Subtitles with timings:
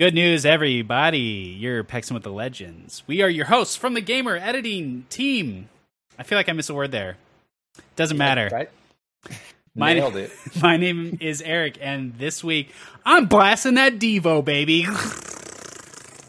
[0.00, 1.56] Good news, everybody.
[1.56, 3.04] You're Pexing with the Legends.
[3.06, 5.68] We are your hosts from the Gamer Editing Team.
[6.18, 7.16] I feel like I missed a word there.
[7.94, 8.50] Doesn't matter.
[8.52, 8.70] Right?
[9.76, 10.32] My, Nailed it.
[10.60, 12.72] my name is Eric, and this week
[13.06, 14.86] I'm blasting that Devo, baby.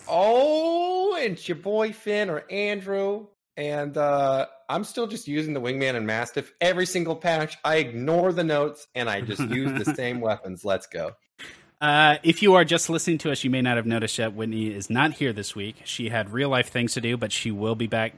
[0.07, 3.25] Oh, it's your boy Finn or Andrew.
[3.57, 7.57] And uh, I'm still just using the Wingman and Mastiff every single patch.
[7.65, 10.63] I ignore the notes and I just use the same weapons.
[10.63, 11.15] Let's go.
[11.81, 14.33] Uh, if you are just listening to us, you may not have noticed yet.
[14.33, 15.75] Whitney is not here this week.
[15.83, 18.13] She had real life things to do, but she will be back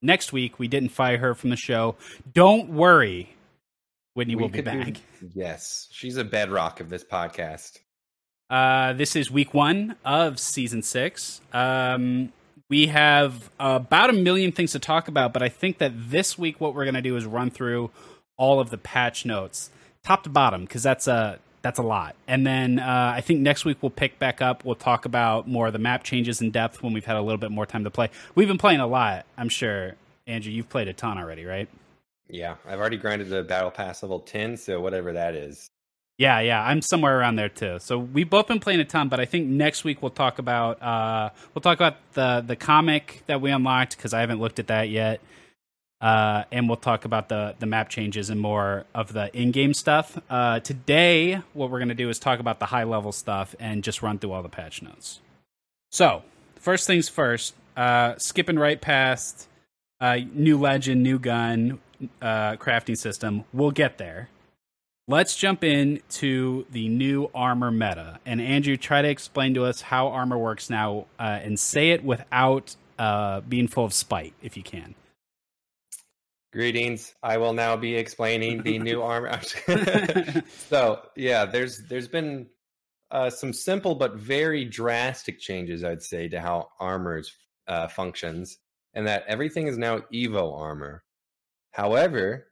[0.00, 0.58] next week.
[0.58, 1.96] We didn't fire her from the show.
[2.32, 3.34] Don't worry.
[4.14, 4.96] Whitney We will be do- back.
[5.34, 7.78] yes, she's a bedrock of this podcast.
[8.48, 11.40] Uh, this is week one of season six.
[11.52, 12.32] Um,
[12.68, 16.60] we have about a million things to talk about, but I think that this week
[16.60, 17.90] what we're going to do is run through
[18.36, 19.70] all of the patch notes,
[20.04, 22.16] top to bottom, because that's a that's a lot.
[22.26, 24.64] And then uh, I think next week we'll pick back up.
[24.64, 27.38] We'll talk about more of the map changes in depth when we've had a little
[27.38, 28.10] bit more time to play.
[28.34, 29.26] We've been playing a lot.
[29.36, 29.94] I'm sure,
[30.26, 31.68] Andrew, you've played a ton already, right?
[32.28, 35.68] Yeah, I've already grinded the Battle Pass level 10, so whatever that is.
[36.16, 37.78] Yeah, yeah, I'm somewhere around there too.
[37.80, 40.80] So we've both been playing a ton, but I think next week we'll talk about
[40.82, 44.66] uh, we'll talk about the the comic that we unlocked because I haven't looked at
[44.66, 45.22] that yet,
[46.00, 49.74] uh, and we'll talk about the the map changes and more of the in game
[49.74, 50.18] stuff.
[50.30, 54.02] Uh, today, what we're gonna do is talk about the high level stuff and just
[54.02, 55.20] run through all the patch notes.
[55.90, 56.22] So
[56.56, 59.48] first things first, uh, skipping right past
[60.00, 61.78] uh, new legend, new gun,
[62.22, 63.44] uh, crafting system.
[63.52, 64.30] We'll get there.
[65.06, 68.20] Let's jump in to the new armor meta.
[68.24, 72.04] And Andrew, try to explain to us how armor works now uh, and say it
[72.04, 72.76] without
[73.48, 74.94] being full of spite, if you can.
[76.52, 77.14] Greetings.
[77.22, 79.40] I will now be explaining the new armor.
[80.68, 82.48] so yeah, there's there's been
[83.10, 87.32] uh, some simple but very drastic changes, I'd say, to how armors
[87.68, 88.58] uh, functions,
[88.94, 91.04] and that everything is now Evo armor.
[91.70, 92.48] However,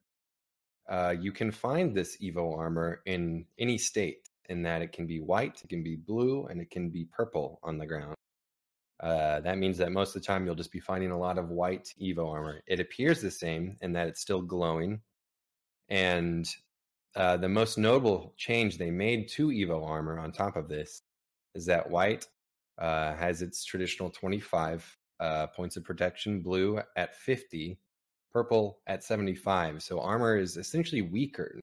[0.88, 5.20] uh, you can find this Evo armor in any state, in that it can be
[5.20, 8.17] white, it can be blue, and it can be purple on the ground.
[9.00, 11.50] Uh, that means that most of the time you'll just be finding a lot of
[11.50, 12.62] white Evo armor.
[12.66, 15.00] It appears the same in that it's still glowing.
[15.88, 16.48] And
[17.14, 21.00] uh, the most notable change they made to Evo armor on top of this
[21.54, 22.26] is that white
[22.78, 27.78] uh, has its traditional 25 uh, points of protection, blue at 50,
[28.32, 29.82] purple at 75.
[29.82, 31.60] So armor is essentially weaker.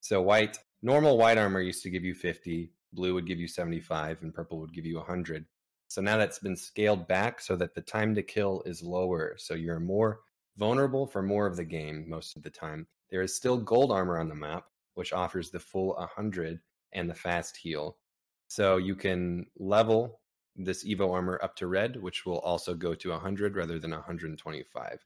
[0.00, 4.22] So white, normal white armor used to give you 50, blue would give you 75,
[4.22, 5.44] and purple would give you 100.
[5.88, 9.34] So now that's been scaled back so that the time to kill is lower.
[9.38, 10.20] So you're more
[10.58, 12.86] vulnerable for more of the game most of the time.
[13.10, 16.60] There is still gold armor on the map, which offers the full 100
[16.92, 17.96] and the fast heal.
[18.48, 20.20] So you can level
[20.56, 24.98] this Evo armor up to red, which will also go to 100 rather than 125.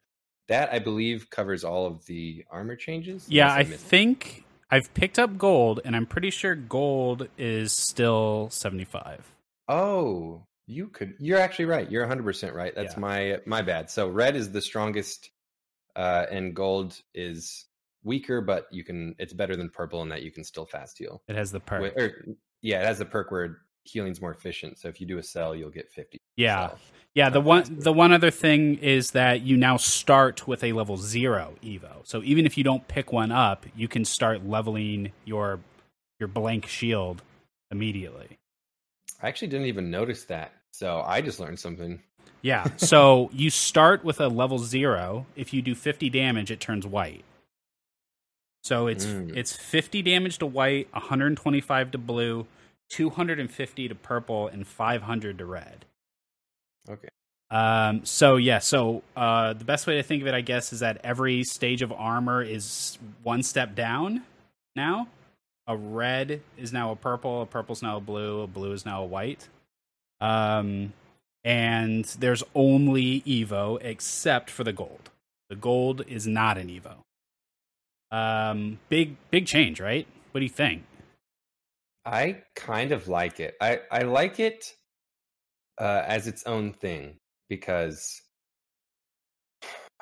[0.48, 3.26] That I believe covers all of the armor changes.
[3.28, 9.36] Yeah, I think I've picked up gold, and I'm pretty sure gold is still 75.
[9.68, 11.14] Oh, you could.
[11.18, 11.90] You're actually right.
[11.90, 12.74] You're 100 percent right.
[12.74, 13.00] That's Yeah.
[13.00, 13.90] my my bad.
[13.90, 15.30] So red is the strongest,
[15.96, 17.66] uh, and gold is
[18.04, 19.14] weaker, but you can.
[19.18, 21.22] It's better than purple in that you can still fast heal.
[21.28, 21.82] It has the perk.
[21.82, 22.24] Wi- or,
[22.62, 24.78] yeah, it has a perk where healing's more efficient.
[24.78, 26.18] So if you do a sell, you'll get 50.
[26.36, 26.68] Yeah.
[26.68, 26.78] sell.
[27.14, 27.74] Yeah, the one faster.
[27.82, 32.06] the one other thing is that you now start with a level 0 evo.
[32.06, 35.60] So even if you don't pick one up, you can start leveling your
[36.20, 37.20] your blank shield
[37.70, 38.38] immediately.
[39.22, 40.52] I actually didn't even notice that.
[40.72, 42.02] So I just learned something.
[42.42, 42.66] Yeah.
[42.76, 45.26] So you start with a level 0.
[45.36, 47.24] If you do 50 damage, it turns white.
[48.64, 49.36] So it's Mm.
[49.36, 52.46] it's 50 damage to white, 125 to blue,
[52.90, 55.84] 250 to purple and 500 to red.
[56.88, 57.08] Okay.
[57.50, 60.80] Um, so yeah, so uh, the best way to think of it, I guess, is
[60.80, 64.22] that every stage of armor is one step down.
[64.74, 65.08] Now,
[65.66, 69.02] a red is now a purple, a purple's now a blue, a blue is now
[69.02, 69.48] a white.
[70.20, 70.92] Um,
[71.44, 75.10] and there's only Evo except for the gold.
[75.48, 76.96] The gold is not an Evo.
[78.10, 80.06] Um, big big change, right?
[80.30, 80.84] What do you think?
[82.04, 83.56] I kind of like it.
[83.60, 84.74] I I like it
[85.78, 87.16] uh, as its own thing
[87.48, 88.20] because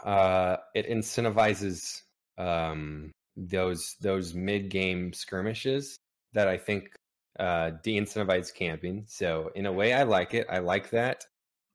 [0.05, 2.03] uh, it incentivizes
[2.39, 3.13] um,
[3.49, 5.97] those those mid game skirmishes
[6.33, 6.95] that I think
[7.39, 9.05] uh, de-incentivize camping.
[9.07, 10.47] So in a way, I like it.
[10.51, 11.25] I like that.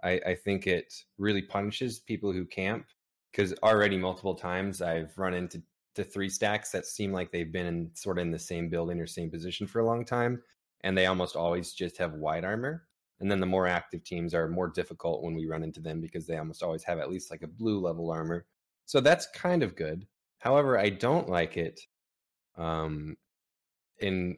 [0.04, 2.86] I, I think it really punishes people who camp
[3.32, 5.62] because already multiple times I've run into
[5.96, 9.00] to three stacks that seem like they've been in sort of in the same building
[9.00, 10.42] or same position for a long time,
[10.82, 12.84] and they almost always just have white armor.
[13.22, 16.28] And then the more active teams are more difficult when we run into them because
[16.28, 18.46] they almost always have at least like a blue level armor.
[18.86, 20.06] So that's kind of good.
[20.46, 21.82] However, I don't like it
[22.56, 23.18] um,
[24.00, 24.38] in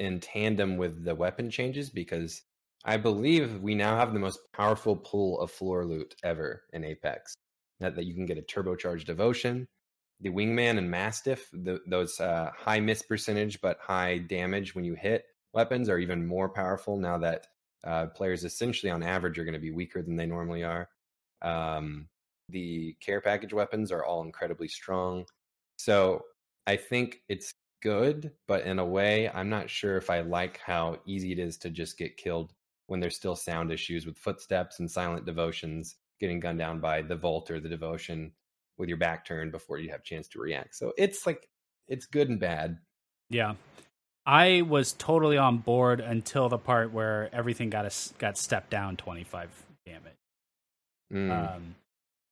[0.00, 2.42] in tandem with the weapon changes because
[2.84, 7.34] I believe we now have the most powerful pool of floor loot ever in Apex.
[7.80, 9.66] That, that you can get a turbocharged devotion,
[10.20, 14.94] the wingman and mastiff, the, those uh, high miss percentage but high damage when you
[14.94, 17.46] hit weapons are even more powerful now that
[17.84, 20.88] uh, players essentially on average are going to be weaker than they normally are.
[21.42, 22.08] Um,
[22.48, 25.24] the care package weapons are all incredibly strong.
[25.76, 26.22] So
[26.66, 30.98] I think it's good, but in a way, I'm not sure if I like how
[31.06, 32.52] easy it is to just get killed
[32.86, 37.16] when there's still sound issues with footsteps and silent devotions getting gunned down by the
[37.16, 38.32] Volt or the devotion
[38.78, 40.74] with your back turned before you have a chance to react.
[40.74, 41.48] So it's like
[41.88, 42.78] it's good and bad.
[43.30, 43.54] Yeah.
[44.26, 48.96] I was totally on board until the part where everything got a, got stepped down
[48.96, 49.50] 25
[49.84, 50.12] damage.
[51.12, 51.56] Mm.
[51.56, 51.74] Um,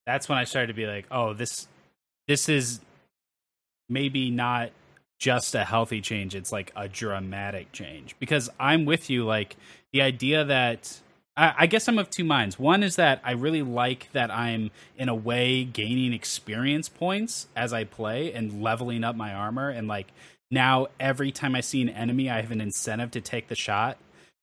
[0.06, 1.68] that's when I started to be like, oh, this
[2.26, 2.80] this is
[3.92, 4.70] maybe not
[5.18, 8.16] just a healthy change it's like a dramatic change.
[8.18, 9.56] Because i'm with you like
[9.92, 11.00] the idea that
[11.36, 12.58] I, I, guess i'm of two minds.
[12.58, 17.72] One is that i really like that i'm in a way gaining experience points as
[17.72, 19.68] i play and leveling up my armor.
[19.68, 20.08] And like
[20.50, 23.98] now every time i see an enemy i have an incentive to take the shot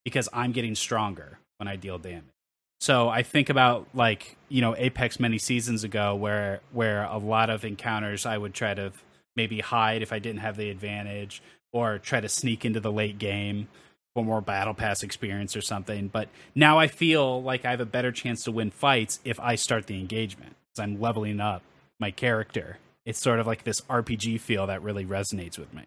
[0.06, 2.24] because i'm getting stronger when i deal damage.
[2.80, 7.50] So I think about like you know Apex many seasons ago, where where a lot
[7.50, 8.94] of encounters I would try to
[9.36, 11.42] maybe hide if I didn't have the advantage,
[11.72, 13.68] or try to sneak into the late game
[14.14, 16.08] for more battle pass experience or something.
[16.08, 19.56] But now I feel like I have a better chance to win fights if I
[19.56, 20.56] start the engagement.
[20.74, 21.62] Because I'm leveling up
[22.00, 22.78] my character.
[23.06, 25.84] It's sort of like this RPG feel that really resonates with me.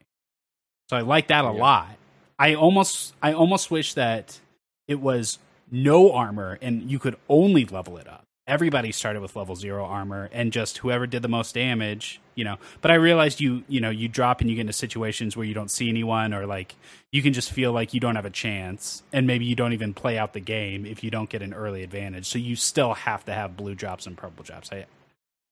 [0.89, 1.61] So I like that a yeah.
[1.61, 1.97] lot.
[2.39, 4.41] I almost I almost wish that
[4.89, 5.39] it was
[5.71, 8.22] no armor and you could only level it up.
[8.47, 12.57] Everybody started with level zero armor and just whoever did the most damage, you know.
[12.81, 15.55] But I realized you, you know, you drop and you get into situations where you
[15.55, 16.75] don't see anyone or like
[17.13, 19.95] you can just feel like you don't have a chance and maybe you don't even
[19.95, 22.27] play out the game if you don't get an early advantage.
[22.27, 24.73] So you still have to have blue drops and purple drops.
[24.73, 24.87] I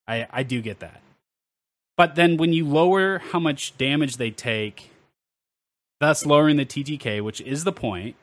[0.07, 1.01] I, I do get that.
[1.95, 4.89] But then when you lower how much damage they take,
[5.99, 8.15] thus lowering the TTK, which is the point,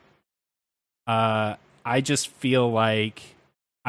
[1.07, 1.55] uh,
[1.85, 3.35] I just feel like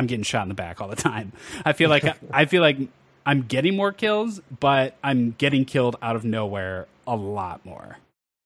[0.00, 1.30] I'm getting shot in the back all the time.
[1.62, 2.78] I feel like I feel like
[3.26, 7.98] I'm getting more kills, but I'm getting killed out of nowhere a lot more.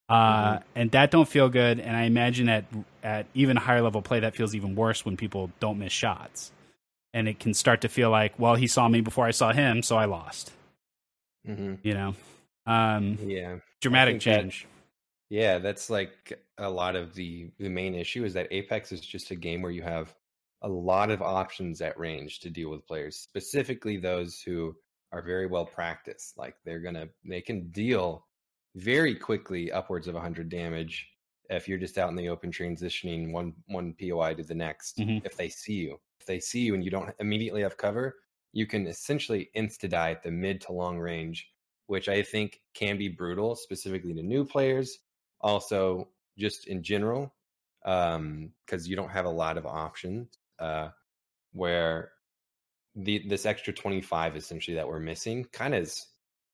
[0.09, 0.65] Uh, mm-hmm.
[0.75, 1.79] and that don't feel good.
[1.79, 2.65] And I imagine at
[3.05, 6.51] at even higher level play, that feels even worse when people don't miss shots,
[7.13, 9.81] and it can start to feel like, well, he saw me before I saw him,
[9.81, 10.51] so I lost.
[11.47, 11.75] Mm-hmm.
[11.85, 12.15] You know,
[12.67, 14.67] um, yeah, dramatic change.
[15.31, 19.31] Yeah, that's like a lot of the the main issue is that Apex is just
[19.31, 20.13] a game where you have
[20.63, 24.75] a lot of options at range to deal with players, specifically those who
[25.13, 26.37] are very well practiced.
[26.39, 28.27] Like they're gonna they can deal
[28.75, 31.09] very quickly upwards of 100 damage
[31.51, 34.99] if you're just out in the open transitioning one one POI to the next.
[34.99, 35.27] Mm-hmm.
[35.27, 38.17] If they see you, if they see you and you don't immediately have cover,
[38.53, 41.49] you can essentially insta die at the mid to long range,
[41.87, 44.99] which I think can be brutal, specifically to new players
[45.45, 46.09] also
[46.39, 47.33] just in general
[47.83, 48.51] because um,
[48.85, 50.89] you don't have a lot of options uh,
[51.53, 52.11] where
[52.97, 56.07] the this extra 25 essentially that we're missing kind of is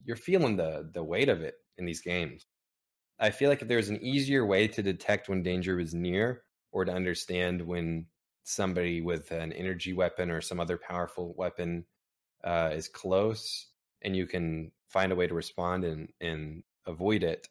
[0.04, 2.47] you're feeling the the weight of it in these games.
[3.19, 6.42] I feel like if there's an easier way to detect when danger is near
[6.73, 8.07] or to understand when
[8.45, 11.85] somebody with an energy weapon or some other powerful weapon
[12.45, 13.66] uh, is close
[14.02, 17.49] and you can find a way to respond and and avoid it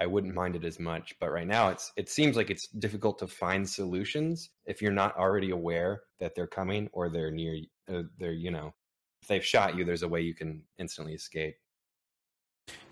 [0.00, 1.14] I wouldn't mind it as much.
[1.20, 5.16] But right now, it's it seems like it's difficult to find solutions if you're not
[5.16, 7.58] already aware that they're coming or they're near.
[7.92, 8.72] Uh, they're you know,
[9.22, 11.56] if they've shot you, there's a way you can instantly escape.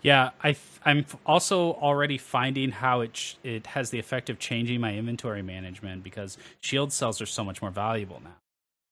[0.01, 4.79] Yeah, I I'm also already finding how it sh- it has the effect of changing
[4.79, 8.35] my inventory management because shield cells are so much more valuable now.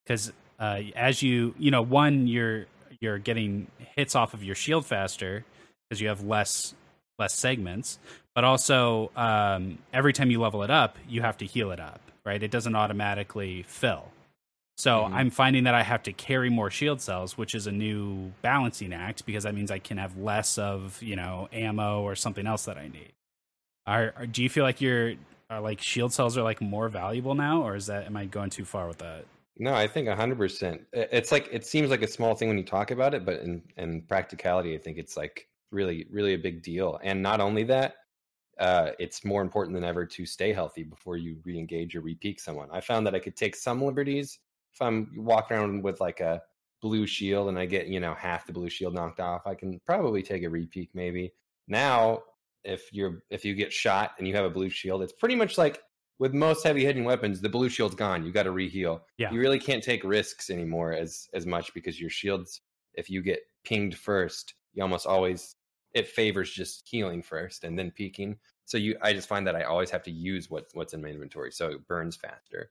[0.06, 2.66] Because uh, as you you know, one you're
[3.00, 5.46] you're getting hits off of your shield faster
[5.88, 6.74] because you have less
[7.20, 8.00] less segments,
[8.36, 12.02] but also um, every time you level it up, you have to heal it up,
[12.26, 12.42] right?
[12.42, 14.12] It doesn't automatically fill.
[14.78, 15.14] So mm-hmm.
[15.16, 18.94] I'm finding that I have to carry more shield cells, which is a new balancing
[18.94, 22.66] act because that means I can have less of you know ammo or something else
[22.66, 23.14] that I need.
[23.88, 25.16] Are, are do you feel like your
[25.50, 28.66] like shield cells are like more valuable now, or is that am I going too
[28.66, 29.26] far with that?
[29.58, 30.82] No, I think hundred percent.
[30.94, 33.64] It's like it seems like a small thing when you talk about it, but in
[33.78, 37.96] in practicality, I think it's like really really a big deal and not only that
[38.60, 42.68] uh, it's more important than ever to stay healthy before you re-engage or repeak someone.
[42.72, 44.40] I found that I could take some liberties
[44.74, 46.42] if I'm walking around with like a
[46.82, 49.46] blue shield and I get you know half the blue shield knocked off.
[49.46, 51.34] I can probably take a repeak maybe.
[51.68, 52.24] Now,
[52.64, 55.58] if you're if you get shot and you have a blue shield, it's pretty much
[55.58, 55.82] like
[56.20, 58.26] with most heavy hitting weapons, the blue shield's gone.
[58.26, 59.02] You got to reheal.
[59.18, 59.32] Yeah.
[59.32, 62.62] You really can't take risks anymore as as much because your shields,
[62.94, 65.56] if you get pinged first, you almost always
[65.94, 68.38] it favors just healing first and then peaking.
[68.66, 71.10] So you, I just find that I always have to use what's what's in my
[71.10, 72.70] inventory, so it burns faster.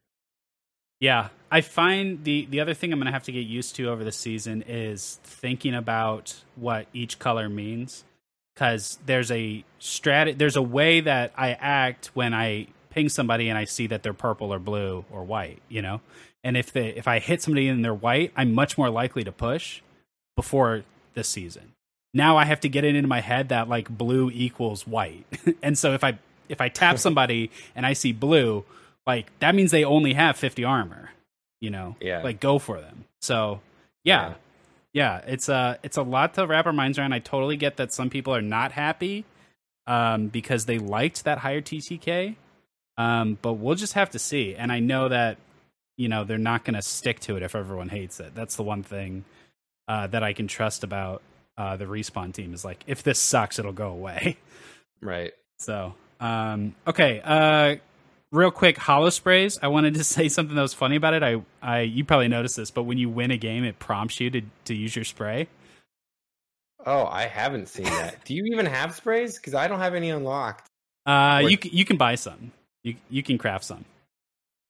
[1.00, 3.90] Yeah, I find the the other thing I'm going to have to get used to
[3.90, 8.04] over the season is thinking about what each color means
[8.54, 13.58] because there's a strat there's a way that I act when I ping somebody and
[13.58, 16.00] I see that they're purple or blue or white, you know.
[16.44, 19.32] And if they if I hit somebody and they're white, I'm much more likely to
[19.32, 19.82] push
[20.36, 20.84] before
[21.14, 21.72] this season.
[22.16, 25.26] Now I have to get it into my head that like blue equals white.
[25.62, 26.18] and so if I
[26.48, 28.64] if I tap somebody and I see blue,
[29.06, 31.10] like that means they only have 50 armor,
[31.60, 31.94] you know.
[32.00, 32.22] Yeah.
[32.22, 33.04] Like go for them.
[33.20, 33.60] So,
[34.02, 34.28] yeah.
[34.28, 34.34] Yeah.
[34.92, 37.12] Yeah, it's a it's a lot to wrap our minds around.
[37.12, 39.26] I totally get that some people are not happy
[39.86, 42.36] um, because they liked that higher TTK,
[42.96, 44.54] um, but we'll just have to see.
[44.54, 45.36] And I know that
[45.98, 48.34] you know they're not going to stick to it if everyone hates it.
[48.34, 49.26] That's the one thing
[49.86, 51.20] uh, that I can trust about
[51.58, 54.38] uh, the respawn team is like if this sucks, it'll go away.
[55.02, 55.34] Right.
[55.58, 57.76] So, um, okay, uh,
[58.32, 59.58] real quick, holo sprays.
[59.62, 61.22] I wanted to say something that was funny about it.
[61.22, 64.30] I, I, you probably noticed this, but when you win a game, it prompts you
[64.30, 65.48] to to use your spray.
[66.84, 68.24] Oh, I haven't seen that.
[68.24, 69.36] Do you even have sprays?
[69.36, 70.66] Because I don't have any unlocked.
[71.04, 72.52] Uh, What- you you can buy some.
[72.84, 73.84] You you can craft some.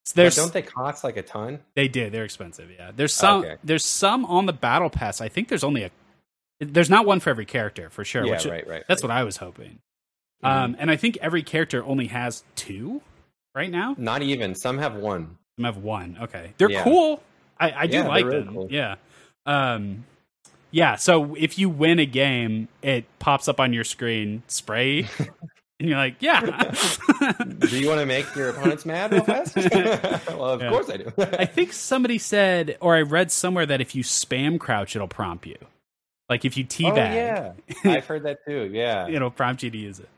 [0.06, 1.60] So don't they cost like a ton?
[1.74, 2.10] they do.
[2.10, 2.70] They're expensive.
[2.76, 2.90] Yeah.
[2.94, 3.40] There's some.
[3.44, 3.56] Okay.
[3.62, 5.20] There's some on the battle pass.
[5.20, 5.90] I think there's only a.
[6.60, 8.24] There's not one for every character for sure.
[8.24, 8.84] yeah, which right, right.
[8.88, 9.08] That's right.
[9.10, 9.78] what I was hoping.
[10.44, 10.48] Mhm.
[10.48, 13.02] Um, and I think every character only has two
[13.54, 13.94] right now.
[13.98, 14.54] Not even.
[14.54, 15.38] Some have one.
[15.58, 16.18] Some have one.
[16.22, 16.82] Okay, they're Yeah.
[16.84, 17.22] cool.
[17.58, 18.54] I, I do Yeah, like really them.
[18.54, 18.68] cool.
[18.70, 18.96] Yeah.
[19.46, 20.04] Um,
[20.70, 20.96] yeah.
[20.96, 25.08] So if you win a game, it pops up on your screen, spray,
[25.80, 26.40] and you're like, yeah.
[27.58, 29.56] Do you want to make your opponents mad real fast?
[30.28, 30.68] well, of Yeah.
[30.70, 31.12] course I do.
[31.18, 35.46] I think somebody said, or I read somewhere that if you spam crouch, it'll prompt
[35.46, 35.56] you.
[36.28, 38.70] Like if you teabag, oh teabag, yeah, I've heard that too.
[38.72, 39.08] Yeah.
[39.08, 40.08] it'll prompt you to use it.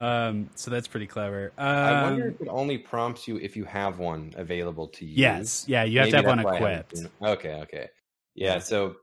[0.00, 1.52] Um, so that's pretty clever.
[1.56, 5.16] Um, I wonder if it only prompts you if you have one available to use.
[5.16, 7.22] yes, yeah, you have Maybe to have one that's why I haven't equipped.
[7.22, 7.88] Okay, okay.
[8.34, 8.96] Yeah, so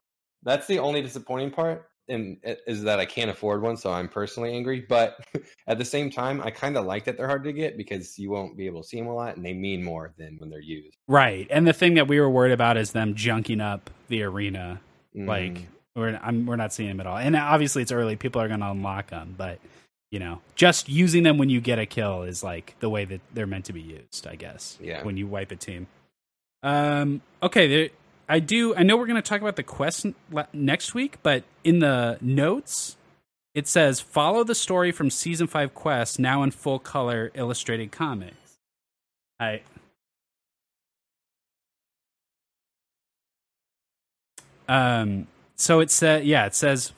[0.44, 4.54] that's the only disappointing part and is that I can't afford one, so I'm personally
[4.54, 4.86] angry.
[4.88, 5.18] But
[5.68, 8.30] at the same time, I kind of like that they're hard to get because you
[8.30, 10.60] won't be able to see them a lot, and they mean more than when they're
[10.60, 10.98] used.
[11.08, 14.82] Right, and the thing that we were worried about is them junking up the arena.
[15.16, 18.16] Like Mm, we're I'm, we're not seeing them at all, and obviously it's early.
[18.16, 19.60] People are going to unlock them, but
[20.12, 23.22] you know, just using them when you get a kill is like the way that
[23.34, 24.78] they're meant to be used, I guess.
[24.82, 25.04] Yeah.
[25.04, 25.88] When you wipe a team.
[26.62, 27.22] Um.
[27.42, 27.68] Okay.
[27.68, 27.90] There,
[28.30, 28.76] I do.
[28.76, 30.06] I know we're going to talk about the quest
[30.54, 32.98] next week, but in the notes.
[33.56, 38.58] It says, follow the story from season five quest now in full color illustrated comics.
[39.40, 39.62] I
[44.68, 46.92] Um, so it says, yeah, it says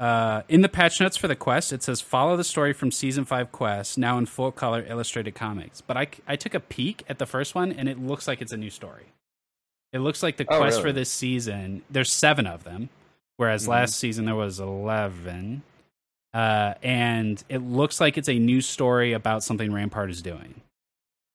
[0.00, 3.24] uh, in the patch notes for the quest, it says follow the story from season
[3.24, 5.80] five quest now in full color illustrated comics.
[5.80, 8.52] But I, I took a peek at the first one and it looks like it's
[8.52, 9.06] a new story.
[9.92, 10.88] It looks like the Oh, quest really?
[10.88, 12.88] for this season, there's seven of them,
[13.36, 13.68] whereas Mhm.
[13.68, 15.62] last season there was 11.
[16.32, 20.60] Uh, and it looks like it's a new story about something Rampart is doing.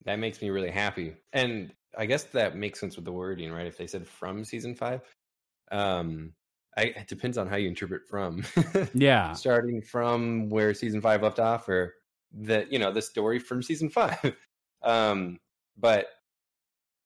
[0.05, 3.67] that makes me really happy, and I guess that makes sense with the wording, right?
[3.67, 5.01] If they said from season five,
[5.71, 6.33] um,
[6.77, 8.43] I, it depends on how you interpret from.
[8.93, 9.33] Yeah.
[9.33, 11.95] starting from where season five left off or
[12.31, 14.35] the you know the story from season five
[14.83, 15.39] um
[15.77, 16.07] but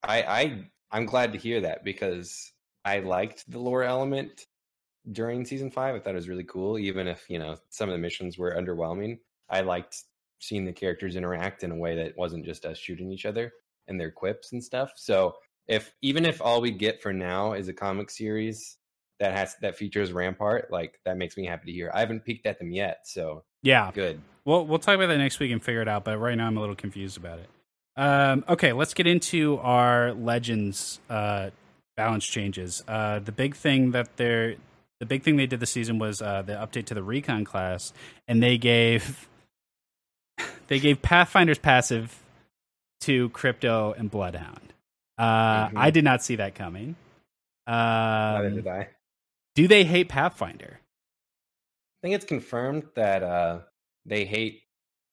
[0.03, 2.51] i i i'm glad to hear that because
[2.85, 4.45] i liked the lore element
[5.11, 7.93] during season five i thought it was really cool even if you know some of
[7.93, 9.17] the missions were underwhelming
[9.49, 10.03] i liked
[10.39, 13.51] seeing the characters interact in a way that wasn't just us shooting each other
[13.87, 15.33] and their quips and stuff so
[15.67, 18.77] if even if all we get for now is a comic series
[19.23, 21.89] that has that features Rampart, like that makes me happy to hear.
[21.93, 23.89] I haven't peeked at them yet, so Yeah.
[23.93, 24.19] good.
[24.45, 26.03] We'll we'll talk about that next week and figure it out.
[26.03, 27.49] But right now, I'm a little confused about it.
[27.95, 31.51] Um, okay, let's get into our legends uh,
[31.95, 32.83] balance changes.
[32.87, 34.55] Uh, the big thing that they're
[34.99, 37.93] the big thing they did this season was uh, the update to the recon class,
[38.27, 39.27] and they gave
[40.67, 42.19] they gave Pathfinder's passive
[43.01, 44.73] to Crypto and Bloodhound.
[45.17, 45.77] Uh, Mhm.
[45.77, 46.95] I did not see that coming.
[47.67, 48.89] Neither Um, did I.
[49.55, 50.79] Do they hate Pathfinder?
[50.81, 53.59] I think it's confirmed that uh,
[54.05, 54.61] they hate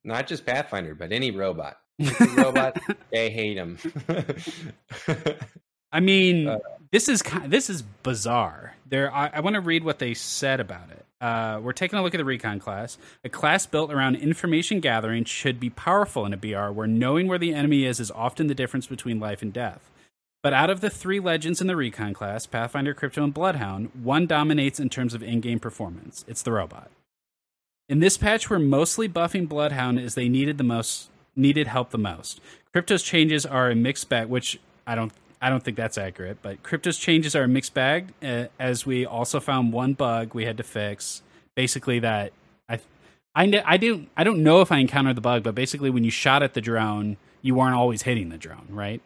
[0.04, 1.76] not just Pathfinder, but any robot.
[1.98, 2.78] Any robot,
[3.12, 3.78] they hate them.
[5.92, 6.58] I mean, Uh,
[6.92, 8.74] this is ki- this is bizarre.
[8.86, 11.04] There, I, I want to read what they said about it.
[11.20, 12.96] Uh, we're taking a look at the recon class.
[13.24, 17.38] A class built around information gathering should be powerful in a BR, where knowing where
[17.38, 19.90] the enemy is is often the difference between life and death.
[20.42, 24.26] But out of the three legends in the recon class, Pathfinder, Crypto, and Bloodhound, one
[24.26, 26.24] dominates in terms of in-game performance.
[26.26, 26.90] It's the robot.
[27.90, 31.98] In this patch, we're mostly buffing Bloodhound as they needed the most needed help the
[31.98, 32.40] most.
[32.72, 36.38] Crypto's changes are a mixed bag, which I don't I don't think that's accurate.
[36.40, 40.44] But Crypto's changes are a mixed bag, uh, as we also found one bug we
[40.44, 41.22] had to fix.
[41.54, 42.32] Basically, that
[42.68, 42.80] I
[43.34, 46.10] I I didn't I don't know if I encountered the bug, but basically, when you
[46.10, 49.02] shot at the drone, you weren't always hitting the drone, right?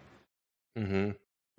[0.76, 1.10] hmm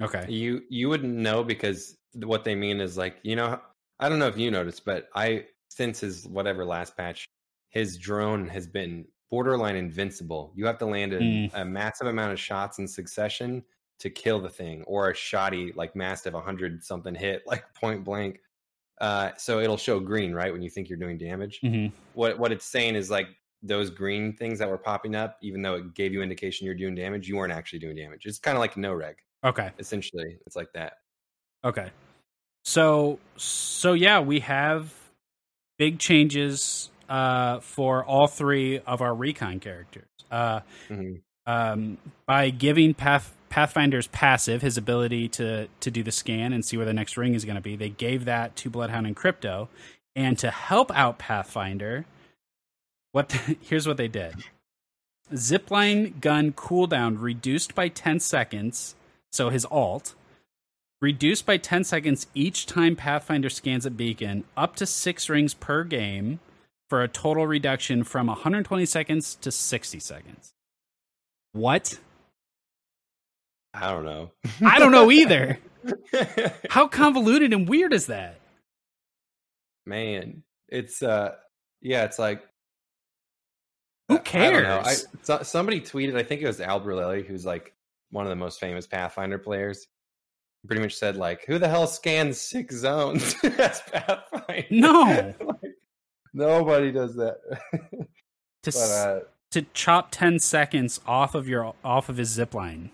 [0.02, 0.26] Okay.
[0.30, 3.60] You you wouldn't know because what they mean is like you know
[4.00, 7.26] I don't know if you noticed, but I since his whatever last patch,
[7.70, 10.54] his drone has been borderline invincible.
[10.56, 11.52] You have to land a, Mm.
[11.54, 13.64] a massive amount of shots in succession
[14.00, 18.40] to kill the thing, or a shoddy like massive hundred something hit like point blank.
[19.02, 21.60] Uh, so it'll show green right when you think you're doing damage.
[21.62, 23.28] hmm What what it's saying is like
[23.64, 26.96] those green things that were popping up, even though it gave you indication you're doing
[26.96, 28.26] damage, you weren't actually doing damage.
[28.26, 29.72] It's kind of like no reg Okay.
[29.80, 30.38] essentially.
[30.46, 30.94] It's like that.
[31.64, 31.90] Okay.
[32.64, 34.94] So so yeah, we have
[35.78, 40.08] big changes uh, for all three of our recon characters.
[40.32, 41.22] Uh, Mhm.
[41.46, 46.76] um, by giving Path Pathfinder's passive, his ability to to do the scan and see
[46.78, 49.70] where the next ring is going to be, they gave that to Bloodhound and Crypto.
[50.16, 52.06] And to help out Pathfinder,
[53.12, 54.34] what here's what they did:
[55.32, 58.96] zipline gun cooldown reduced by ten seconds.
[59.36, 60.16] So his alt
[61.02, 65.84] reduced by 10 seconds each time Pathfinder scans a beacon, up to six rings per
[65.84, 66.40] game,
[66.90, 70.54] for a total reduction from 120 seconds to 60 seconds.
[71.52, 72.00] What?
[73.74, 74.32] I don't know.
[74.66, 75.60] I don't know either.
[76.70, 78.40] How convoluted and weird is that?
[79.86, 81.36] Man, it's uh,
[81.82, 82.42] yeah, it's like
[84.08, 84.82] Who I- I don't know.
[84.82, 85.06] cares?
[85.14, 86.16] I, so, somebody tweeted.
[86.16, 87.74] I think it was Albralelie, who's like
[88.12, 89.88] one of the most famous Pathfinder players.
[90.68, 95.34] Pretty much said like, "Who the hell scans six zones as Pathfinder?" No.
[95.46, 95.74] Like,
[96.34, 97.38] nobody does that.
[98.64, 99.20] to, but uh,
[99.52, 102.90] to chop 10 seconds off of your off of his zip line.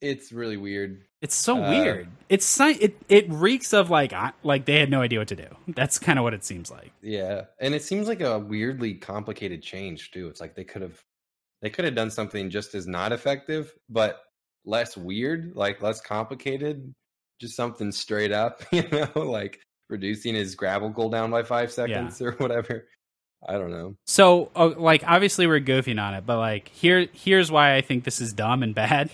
[0.00, 1.02] it's really weird.
[1.22, 2.08] It's so Uh, weird.
[2.28, 5.48] It's it it reeks of like like they had no idea what to do.
[5.68, 6.92] That's kind of what it seems like.
[7.00, 10.28] Yeah, and it seems like a weirdly complicated change too.
[10.28, 11.02] It's like they could have
[11.62, 14.20] they could have done something just as not effective, but
[14.64, 16.92] less weird, like less complicated,
[17.40, 22.32] just something straight up, you know, like reducing his grapple cooldown by five seconds or
[22.32, 22.86] whatever.
[23.46, 23.96] I don't know.
[24.06, 28.04] So, uh, like, obviously we're goofing on it, but like, here, here's why I think
[28.04, 29.10] this is dumb and bad.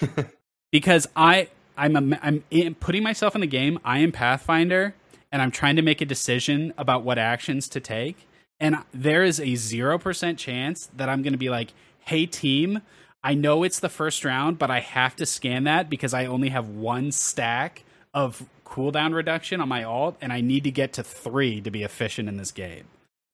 [0.72, 3.78] because I, I'm, a, I'm in, putting myself in the game.
[3.84, 4.94] I am Pathfinder,
[5.32, 8.28] and I'm trying to make a decision about what actions to take.
[8.60, 12.82] And there is a zero percent chance that I'm going to be like, "Hey, team."
[13.24, 16.50] I know it's the first round, but I have to scan that because I only
[16.50, 17.82] have one stack
[18.14, 21.82] of cooldown reduction on my alt, and I need to get to three to be
[21.82, 22.84] efficient in this game.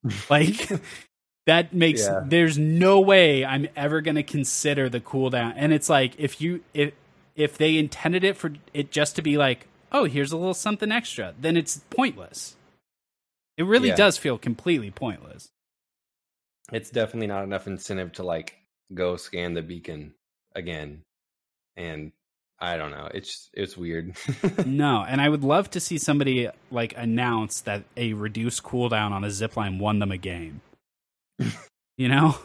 [0.31, 0.71] Like
[1.47, 2.23] that makes Yeah.
[2.25, 5.53] there's no way I'm ever going to consider the cooldown.
[5.57, 6.93] And it's like if you if
[7.37, 10.91] if they intended it for it just to be like, "Oh, here's a little something
[10.91, 12.57] extra," then it's pointless.
[13.63, 13.95] It really Yeah.
[13.97, 15.51] does feel completely pointless.
[16.73, 18.57] It's definitely not enough incentive to like
[18.93, 20.15] go scan the beacon
[20.57, 21.03] again.
[21.77, 22.11] And
[22.59, 23.09] I don't know.
[23.15, 24.17] It's it's weird.
[24.67, 29.23] No, and I would love to see somebody like announce that a reduced cooldown on
[29.23, 30.61] a zipline won them a game.
[31.97, 32.37] you know?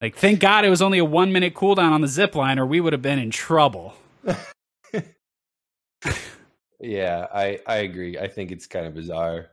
[0.00, 2.80] Like thank God it was only a 1 minute cooldown on the zipline or we
[2.80, 3.94] would have been in trouble.
[6.80, 8.18] yeah, I I agree.
[8.18, 9.46] I think it's kind of bizarre.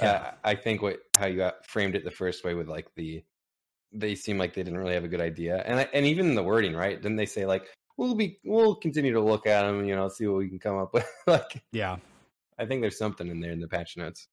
[0.00, 3.22] Uh, I think what how you got- framed it the first way with like the
[3.92, 6.42] they seem like they didn't really have a good idea, and I- and even the
[6.42, 7.00] wording, right?
[7.00, 10.26] Didn't they say like we'll be we'll continue to look at them, you know, see
[10.26, 11.06] what we can come up with?
[11.26, 11.96] like yeah.
[12.58, 14.28] I think there's something in there in the patch notes.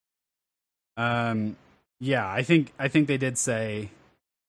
[0.98, 1.56] Um
[2.00, 3.90] yeah, I think I think they did say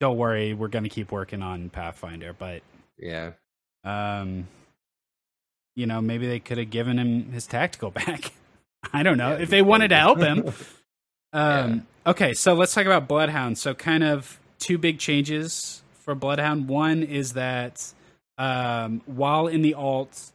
[0.01, 2.63] don't worry, we're going to keep working on Pathfinder, but
[2.99, 3.33] Yeah,
[3.85, 4.49] um
[5.77, 8.33] you know, maybe they could have given him his tactical back.
[8.93, 9.31] I don't know.
[9.37, 10.53] Yeah, if they wanted to help him.
[11.35, 13.57] Um, Okay, so let's talk about Bloodhound.
[13.57, 16.69] So, kind of two big changes for Bloodhound.
[16.69, 17.95] One is that
[18.37, 20.33] um, while in the alt,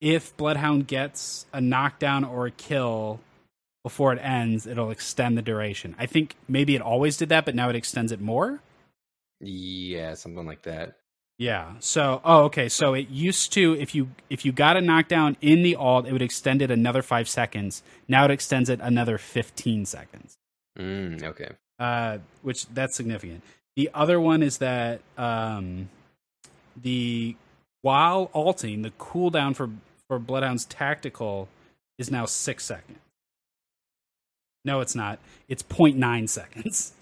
[0.00, 3.20] if Bloodhound gets a knockdown or a kill
[3.84, 5.94] before it ends, it'll extend the duration.
[6.00, 8.60] I think maybe it always did that, but now it extends it more.
[9.40, 10.96] Yeah, something like that.
[11.38, 11.72] Yeah.
[11.80, 12.68] So, oh, okay.
[12.68, 16.12] So it used to if you if you got a knockdown in the alt, it
[16.12, 17.82] would extend it another five seconds.
[18.08, 20.36] Now it extends it another fifteen seconds.
[20.78, 21.50] Mm, okay.
[21.78, 23.42] Uh, which that's significant.
[23.76, 25.88] The other one is that um,
[26.80, 27.36] the
[27.82, 29.70] while alting, the cooldown for
[30.06, 31.48] for Bloodhound's tactical
[31.98, 32.98] is now six seconds.
[34.64, 35.18] No, it's not.
[35.48, 36.92] It's 0.9 seconds.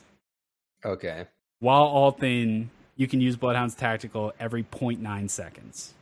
[0.84, 1.26] Okay.
[1.60, 2.70] While alting,
[3.02, 5.92] you can use Bloodhound's tactical every 0.9 seconds.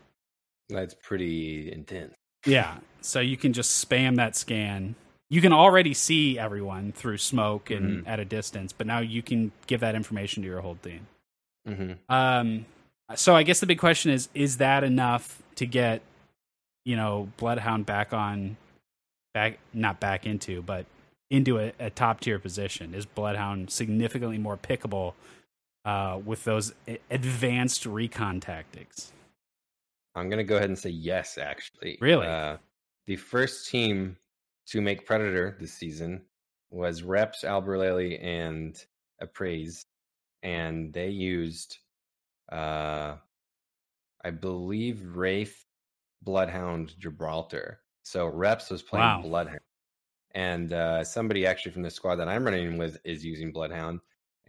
[0.69, 2.13] That's pretty intense.
[2.45, 2.77] Yeah.
[3.01, 4.95] So you can just spam that scan.
[5.31, 8.09] You can already see everyone through smoke and Mhm.
[8.09, 11.07] at a distance, but now you can give that information to your whole team.
[11.67, 12.67] hmm Um,
[13.15, 16.03] so I guess the big question is: Is that enough to get,
[16.85, 18.57] you know, Bloodhound back on,
[19.35, 20.85] back not back into, but
[21.31, 22.95] into a, a top tier position?
[22.95, 25.15] Is Bloodhound significantly more pickable
[25.85, 26.75] uh, with those
[27.11, 29.12] advanced recon tactics?
[30.14, 31.38] I'm gonna go ahead and say yes.
[31.38, 32.27] Actually, Really?
[32.27, 32.57] uh,
[33.07, 34.16] the first team
[34.66, 36.23] to make Predator this season
[36.71, 38.77] was Reps, Albralelie, and
[39.21, 39.85] Apryze,
[40.43, 41.79] and they used,
[42.53, 43.16] uh,
[44.25, 45.64] I believe, Wraith,
[46.23, 47.81] Bloodhound, Gibraltar.
[48.03, 49.23] So Reps was playing Wow.
[49.23, 49.61] Bloodhound,
[50.33, 54.01] and uh, somebody actually from the squad that I'm running with is using Bloodhound.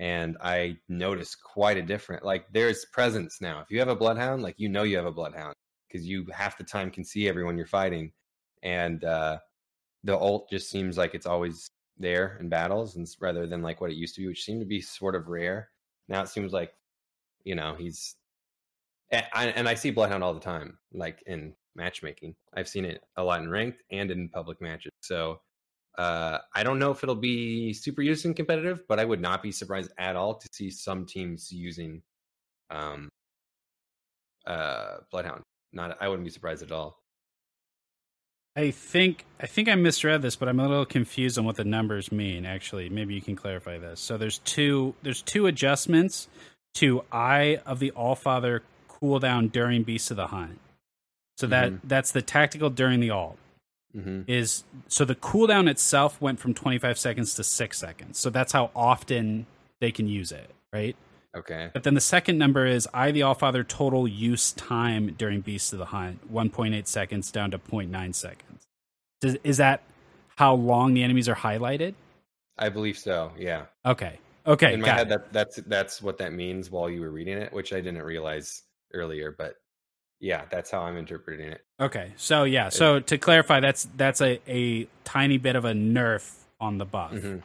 [0.01, 2.25] And I noticed quite a different.
[2.25, 3.61] Like there's presence now.
[3.61, 5.53] If you have a bloodhound, like you know you have a bloodhound
[5.87, 8.11] because you half the time can see everyone you're fighting,
[8.63, 9.37] and uh,
[10.03, 13.91] the ult just seems like it's always there in battles, and rather than like what
[13.91, 15.69] it used to be, which seemed to be sort of rare.
[16.09, 16.73] Now it seems like,
[17.43, 18.15] you know, he's,
[19.11, 22.35] and I, and I see bloodhound all the time, like in matchmaking.
[22.55, 24.91] I've seen it a lot in ranked and in public matches.
[25.01, 25.41] So
[25.97, 29.43] uh, I don't know if it'll be super used in competitive, but I would not
[29.43, 32.01] be surprised at all to see some teams using
[32.69, 33.09] um,
[34.45, 35.43] uh, Bloodhound.
[35.73, 36.97] Not, I wouldn't be surprised at all.
[38.53, 41.63] I think I think I misread this, but I'm a little confused on what the
[41.63, 42.45] numbers mean.
[42.45, 44.01] Actually, maybe you can clarify this.
[44.01, 46.27] So there's two there's two adjustments
[46.75, 50.59] to Eye of the Allfather cooldown during Beast of the Hunt.
[51.37, 53.37] So that that's the tactical during the alt
[53.93, 58.17] hmm is so the cooldown itself went from 25 seconds to 6 seconds.
[58.19, 59.45] So that's how often
[59.79, 60.95] they can use it, right?
[61.35, 61.69] Okay.
[61.73, 65.79] But then the second number is Eye, the Allfather, total use time during Beast of
[65.79, 68.67] the Hunt, 1.8 seconds down to 0.9 seconds.
[69.21, 69.81] Does, is that
[70.35, 71.93] how long the enemies are highlighted?
[72.57, 73.31] I believe so.
[73.37, 73.65] Yeah.
[73.85, 74.19] Okay.
[74.45, 74.73] Okay.
[74.73, 75.09] In my head, it.
[75.09, 78.63] that that's that's what that means while you were reading it, which I didn't realize
[78.93, 79.33] earlier.
[79.37, 79.55] But
[80.21, 81.61] yeah, that's how I'm interpreting it.
[81.81, 82.13] Okay.
[82.15, 82.69] So yeah.
[82.69, 87.11] So to clarify, that's that's a, a tiny bit of a nerf on the buff.
[87.11, 87.41] Mhm.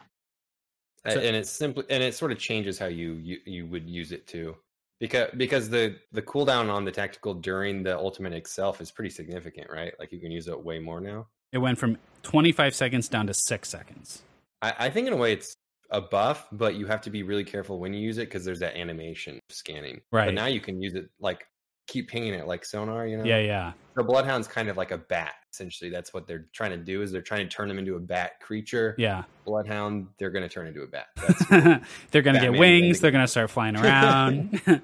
[1.07, 4.11] So- and it's simply and it sort of changes how you, you you would use
[4.11, 4.55] it too
[4.99, 9.69] because because the the cooldown on the tactical during the ultimate itself is pretty significant
[9.69, 13.27] right like you can use it way more now It went from 25 seconds down
[13.27, 14.23] to 6 seconds.
[14.61, 15.53] i, I think in a way it's
[15.91, 18.59] a buff but you have to be really careful when you use it because there's
[18.59, 20.25] that animation scanning Right.
[20.25, 21.47] but now you can use it like
[21.87, 23.71] keep pinging it like sonar you know Yeah, yeah.
[23.95, 27.11] the bloodhound's kind of like a bat essentially that's what they're trying to do is
[27.11, 29.23] they're trying to turn them into a bat creature Yeah.
[29.45, 31.07] bloodhound they're going to turn into a bat
[32.11, 34.61] they're going to get wings, they're going to start flying around.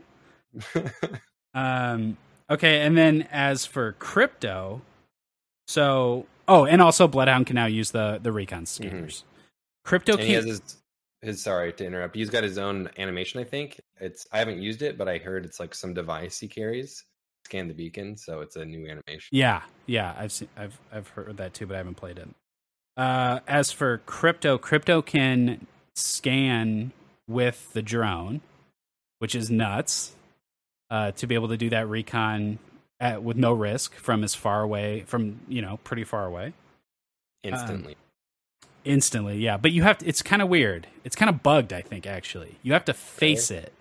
[1.56, 2.18] Um,
[2.50, 4.82] okay, and then as for crypto,
[5.68, 9.24] so oh, and also Bloodhound can now use the the recon scanners.
[9.86, 10.20] Crypto Mm-hmm.
[10.22, 10.78] and he has can his
[11.24, 14.82] his sorry to interrupt he's got his own animation i think it's i haven't used
[14.82, 17.06] it but i heard it's like some device he carries
[17.46, 21.38] scan the beacon so it's a new animation yeah yeah I've seen I've I've heard
[21.38, 22.30] that too, but I haven't played it.
[22.96, 26.92] Uh, as for crypto, crypto can scan
[27.28, 28.42] with the drone,
[29.20, 30.14] which is nuts.
[30.90, 32.60] Uh, to be able to do that recon
[33.00, 36.54] at, with no risk from as far away from you know pretty far away.
[37.44, 37.96] instantly
[38.86, 39.58] instantly yeah.
[39.58, 40.88] But you have to it's kind of weird.
[41.04, 42.58] It's kind of bugged i think actually.
[42.64, 43.74] You have to face it.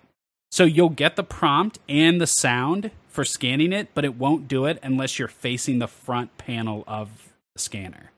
[0.51, 4.65] So you'll get the prompt and the sound for scanning it but it won't do
[4.65, 8.11] it unless you're facing the front panel of the scanner.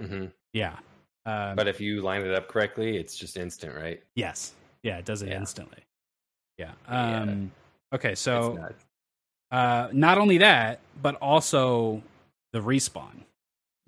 [0.00, 0.26] Mm-hmm.
[0.52, 0.76] yeah.
[1.24, 4.02] Um, but if you line it up correctly it's just instant right?
[4.14, 4.52] Yes.
[4.82, 5.38] Yeah it does it Yeah.
[5.38, 5.82] instantly.
[6.58, 6.72] Yeah.
[6.88, 7.20] Yeah.
[7.22, 7.50] um
[7.94, 8.58] okay so
[9.50, 12.02] uh not only that but also
[12.52, 13.22] the respawn.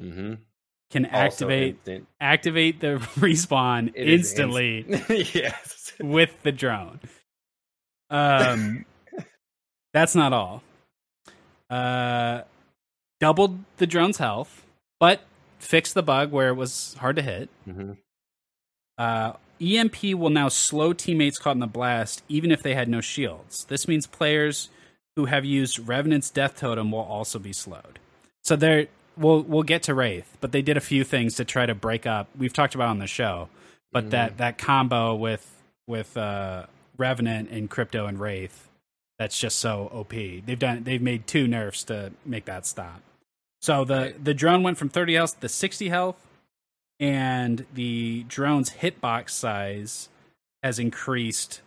[0.00, 0.38] Mhm.
[0.90, 1.76] Can activate
[2.20, 7.00] activate the respawn It instantly inst- yes with the drone.
[8.10, 8.84] Um,
[9.92, 10.62] that's not all.
[11.68, 12.42] Uh,
[13.20, 14.64] doubled the drone's health,
[14.98, 15.20] but
[15.58, 17.50] fixed the bug where it was hard to hit.
[17.64, 17.92] hmm
[18.96, 23.00] Uh, EMP will now slow teammates caught in the blast, even if they had no
[23.00, 23.64] shields.
[23.64, 24.70] This means players
[25.16, 27.98] who have used Revenant's Death Totem will also be slowed.
[28.44, 28.86] So they're
[29.18, 32.06] we'll we'll get to Wraith, but they did a few things to try to break
[32.06, 32.28] up.
[32.38, 33.48] We've talked about on the show,
[33.92, 34.10] but mm-hmm.
[34.10, 38.68] that that combo with with uh, Revenant and Crypto and Wraith,
[39.18, 40.10] that's just so OP.
[40.10, 43.02] They've done they've made two nerfs to make that stop.
[43.60, 44.24] So the right.
[44.24, 46.26] the drone went from 30 health to 60 health,
[47.00, 50.08] and the drone's hitbox size
[50.62, 51.60] has increased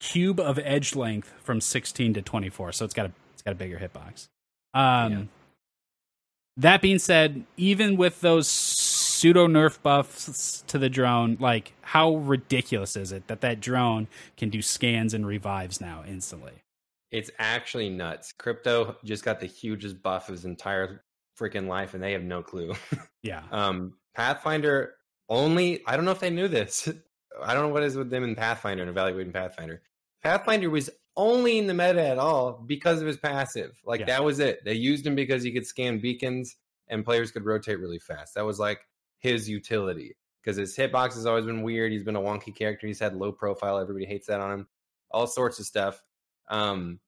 [0.00, 2.72] cube of edge length from 16 to 24.
[2.72, 4.28] So it's got a it's got a bigger hitbox.
[4.74, 5.22] Um, yeah.
[6.56, 12.96] That being said, even with those pseudo nerf buffs to the drone, like how ridiculous
[12.96, 16.52] is it that that drone can do scans and revives now instantly?
[17.10, 18.32] It's actually nuts.
[18.32, 21.02] Crypto just got the hugest buff of his entire
[21.38, 22.74] freaking life, and they have no clue.
[23.22, 23.42] Yeah.
[23.50, 24.94] um, Pathfinder
[25.28, 25.82] only.
[25.84, 26.88] I don't know if they knew this.
[27.42, 29.82] I don't know what is with them in Pathfinder and evaluating Pathfinder.
[30.22, 33.80] Pathfinder was only in the meta at all because of his passive.
[33.84, 34.06] Like yeah.
[34.06, 34.64] that was it.
[34.64, 36.56] They used him because he could scan beacons
[36.88, 38.34] and players could rotate really fast.
[38.34, 38.80] That was like
[39.18, 41.92] his utility because his hitbox has always been weird.
[41.92, 42.86] He's been a wonky character.
[42.86, 43.78] He's had low profile.
[43.78, 44.66] Everybody hates that on him.
[45.10, 46.02] All sorts of stuff.
[46.48, 47.00] Um,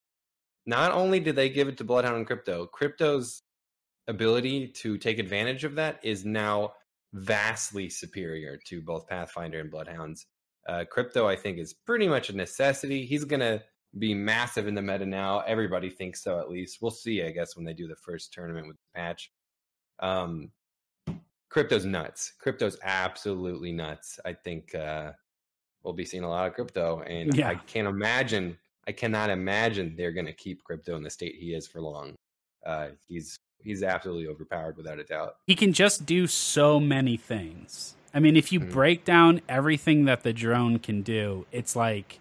[0.67, 3.43] not only did they give it to Bloodhound and Crypto, Crypto's
[4.09, 6.73] ability to take advantage of that is now
[7.13, 10.27] vastly superior to both Pathfinder and Bloodhounds.
[10.69, 13.07] Uh, crypto, I think, is pretty much a necessity.
[13.07, 13.63] He's going to
[13.97, 15.41] be massive in the meta now.
[15.41, 16.79] Everybody thinks so, at least.
[16.81, 19.31] We'll see, I guess, when they do the first tournament with the patch.
[20.01, 20.51] Um,
[21.49, 22.33] crypto's nuts.
[22.39, 24.21] Crypto's absolutely nuts.
[24.25, 25.13] I think uh,
[25.83, 27.49] we'll be seeing a lot of crypto, and yeah.
[27.49, 28.59] I can't imagine.
[28.87, 32.15] I cannot imagine they're going to keep crypto in the state he is for long.
[32.65, 35.37] Uh, he's he's absolutely overpowered without a doubt.
[35.47, 37.97] He can just do so many things.
[38.15, 38.71] I mean, if you mm-hmm.
[38.71, 42.21] break down everything that the drone can do, it's like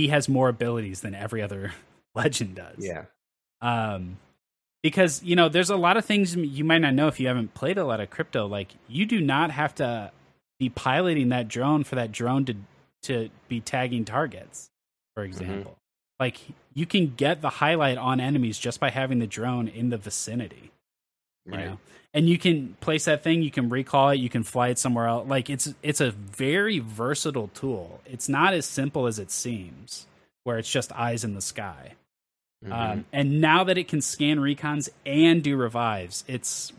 [0.00, 1.72] he has more abilities than every other
[2.14, 2.76] legend does.
[2.78, 3.04] Yeah.
[3.60, 4.18] Um
[4.82, 7.52] because, you know, there's a lot of things you might not know if you haven't
[7.52, 8.46] played a lot of crypto.
[8.46, 10.10] Like you do not have to
[10.58, 12.54] be piloting that drone for that drone to
[13.02, 14.70] to be tagging targets,
[15.14, 15.32] for mm-hmm.
[15.32, 15.72] example.
[15.72, 16.22] Mm-hmm.
[16.22, 16.38] Like
[16.72, 20.70] you can get the highlight on enemies just by having the drone in the vicinity.
[21.46, 21.66] You right.
[21.66, 21.78] know?
[22.12, 25.06] And you can place that thing, you can recall it, you can fly it somewhere
[25.06, 25.28] else.
[25.28, 28.00] Like it's it's a very versatile tool.
[28.04, 30.06] It's not as simple as it seems,
[30.44, 31.92] where it's just eyes in the sky.
[32.64, 32.72] Mm-hmm.
[32.72, 36.72] Um, and now that it can scan recons and do revives, it's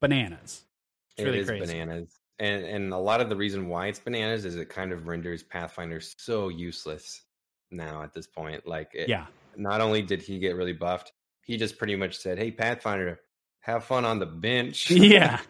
[0.00, 0.64] bananas.
[1.12, 1.66] It's it really is crazy.
[1.66, 2.18] bananas.
[2.40, 5.42] And and a lot of the reason why it's bananas is it kind of renders
[5.42, 7.22] Pathfinder so useless
[7.70, 8.66] now at this point.
[8.66, 12.36] Like, it, yeah, not only did he get really buffed, he just pretty much said,
[12.38, 13.20] "Hey, Pathfinder,
[13.64, 15.40] have fun on the bench." Yeah,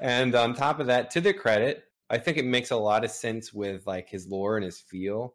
[0.00, 3.10] and on top of that, to their credit, I think it makes a lot of
[3.10, 5.34] sense with like his lore and his feel.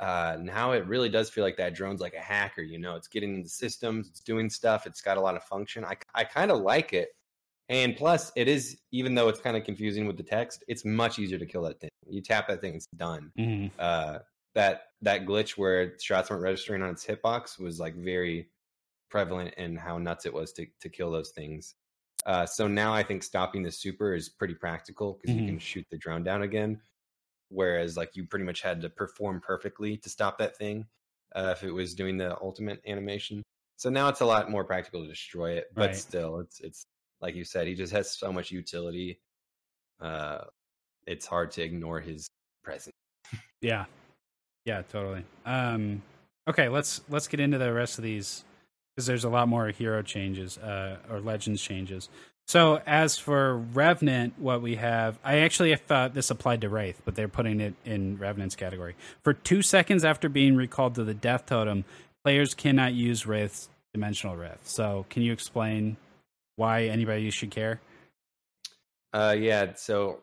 [0.00, 2.62] Uh, now it really does feel like that drone's like a hacker.
[2.62, 5.84] You know, it's getting into systems, it's doing stuff, it's got a lot of function.
[5.84, 7.10] I I kind of like it.
[7.68, 11.18] And plus, it is even though it's kind of confusing with the text, it's much
[11.18, 11.90] easier to kill that thing.
[12.06, 13.32] You tap that thing, it's done.
[13.38, 13.68] Mm-hmm.
[13.78, 14.18] Uh,
[14.54, 18.48] that that glitch where shots weren't registering on its hitbox was like very
[19.14, 21.76] prevalent and how nuts it was to to kill those things.
[22.26, 25.44] Uh, so now I think stopping the super is pretty practical because mm-hmm.
[25.44, 26.80] you can shoot the drone down again.
[27.48, 30.86] Whereas like you pretty much had to perform perfectly to stop that thing
[31.36, 33.44] uh, if it was doing the ultimate animation.
[33.76, 35.96] So now it's a lot more practical to destroy it, but right.
[35.96, 36.84] still, it's it's
[37.20, 39.20] like you said, he just has so much utility.
[40.00, 40.38] Uh,
[41.06, 42.26] it's hard to ignore his
[42.64, 42.96] presence.
[43.60, 43.84] Yeah,
[44.64, 45.24] yeah, totally.
[45.46, 46.02] Um,
[46.48, 48.44] okay, let's let's get into the rest of these
[48.94, 52.08] because there's a lot more hero changes uh, or legends changes.
[52.46, 57.14] So as for Revenant, what we have, I actually thought this applied to Wraith, but
[57.14, 58.96] they're putting it in Revenant's category.
[59.22, 61.84] For two seconds after being recalled to the Death Totem,
[62.22, 64.68] players cannot use Wraith's Dimensional Rift.
[64.68, 65.96] So can you explain
[66.56, 67.80] why anybody should care?
[69.14, 69.72] Uh, yeah.
[69.76, 70.20] So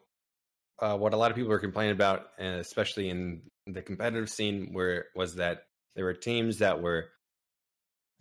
[0.80, 5.06] uh, what a lot of people were complaining about, especially in the competitive scene where
[5.16, 5.64] was that
[5.96, 7.10] there were teams that were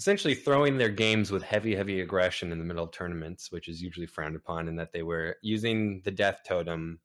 [0.01, 3.83] essentially throwing their games with heavy, heavy aggression in the middle of tournaments, which is
[3.83, 6.99] usually frowned upon, and that they were using the death totem,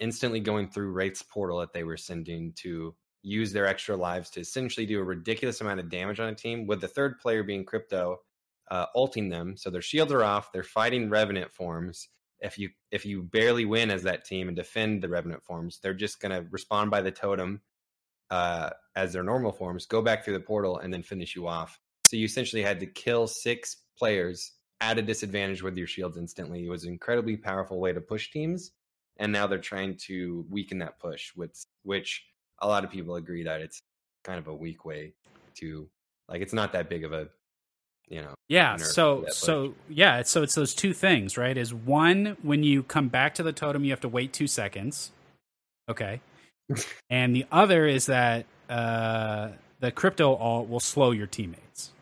[0.00, 4.40] instantly going through Wraith's portal that they were sending to use their extra lives to
[4.40, 7.64] essentially do a ridiculous amount of damage on a team, with the third player being
[7.64, 8.18] Crypto,
[8.70, 9.56] uh, ulting them.
[9.56, 13.90] So their shields are off, they're fighting Revenant forms, if you if you barely win
[13.90, 17.62] as that team and defend the revenant forms, they're just to respond by the totem
[18.30, 21.78] uh, as their normal forms, go back through the portal, and then finish you off.
[22.10, 26.66] So you essentially had to kill six players at a disadvantage with your shields instantly.
[26.66, 28.72] It was an incredibly powerful way to push teams,
[29.18, 32.26] and now they're trying to weaken that push, with which
[32.62, 33.80] a lot of people agree that it's
[34.24, 35.14] kind of a weak way
[35.58, 35.88] to
[36.28, 37.28] like it's not that big of a
[38.08, 41.56] you know yeah so so yeah so it's those two things right?
[41.56, 45.12] Is one when you come back to the totem you have to wait two seconds.
[45.88, 46.20] Okay.
[47.08, 51.92] And the other is that uh the crypto alt will slow your teammates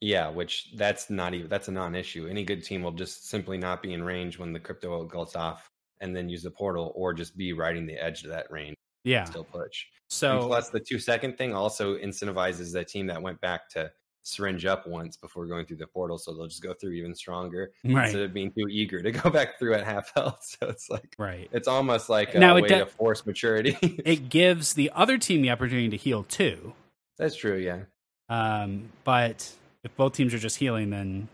[0.00, 2.26] Yeah, which that's not even that's a non-issue.
[2.28, 5.70] Any good team will just simply not be in range when the crypto goes off,
[6.00, 9.24] and then use the portal, or just be riding the edge of that range, yeah
[9.24, 9.86] still push.
[10.08, 13.90] And so plus, the two-second thing also incentivizes the team that went back to
[14.22, 17.70] syringe up once before going through the portal, so they'll just go through even stronger
[17.84, 20.40] right instead of being too eager to go back through at half health.
[20.60, 23.78] So it's like right it's almost like a Now, way to force maturity.
[24.04, 26.74] it gives the other team the opportunity to heal too
[27.16, 27.56] that's true.
[27.56, 27.84] Yeah,
[28.28, 29.50] um but
[29.86, 31.28] if both teams are just healing then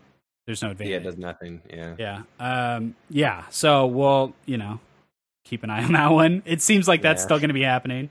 [0.45, 1.61] there's no advantage yeah, it does nothing.
[1.69, 1.95] Yeah.
[1.97, 2.21] Yeah.
[2.39, 3.45] Um, yeah.
[3.49, 4.79] So we'll, you know,
[5.45, 6.43] keep an eye on that one.
[6.45, 7.25] It seems like that's Yeah.
[7.25, 8.09] still going to be happening.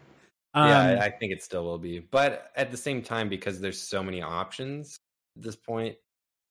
[0.55, 1.99] Um, yeah, I, think it still will be.
[1.99, 4.99] But at the same time, because there's so many options
[5.37, 5.97] at this point,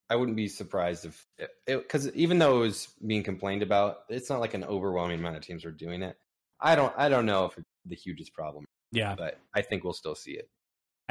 [0.10, 1.26] I wouldn't be surprised if
[1.66, 5.44] because even though it was being complained about, it's not like an overwhelming amount of
[5.44, 6.18] teams are doing it.
[6.60, 9.16] I don't I don't know if it's the hugest problem, yeah.
[9.16, 10.50] but I think we'll still see it.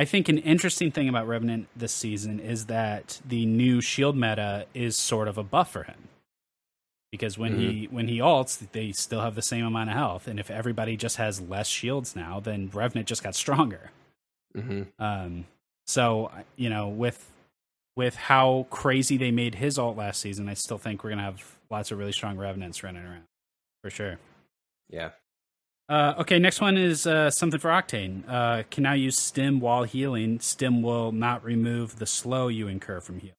[0.00, 4.64] I think an interesting thing about Revenant this season is that the new shield meta
[4.72, 6.08] is sort of a buff for him.
[7.12, 10.40] Because when he when he alts, they still have the same amount of health, and
[10.40, 13.90] if everybody just has less shields now, then Revenant just got stronger.
[14.56, 15.44] hmm Um,
[15.86, 17.30] so you know, with
[17.94, 21.58] with how crazy they made his alt last season, I still think we're gonna have
[21.68, 23.24] lots of really strong revenants running around
[23.82, 24.18] for sure.
[24.88, 25.10] Yeah.
[25.90, 28.22] Uh, okay, next one is uh, something for Octane.
[28.28, 30.38] Uh, can now use Stim while healing.
[30.38, 33.32] Stim will not remove the slow you incur from heal.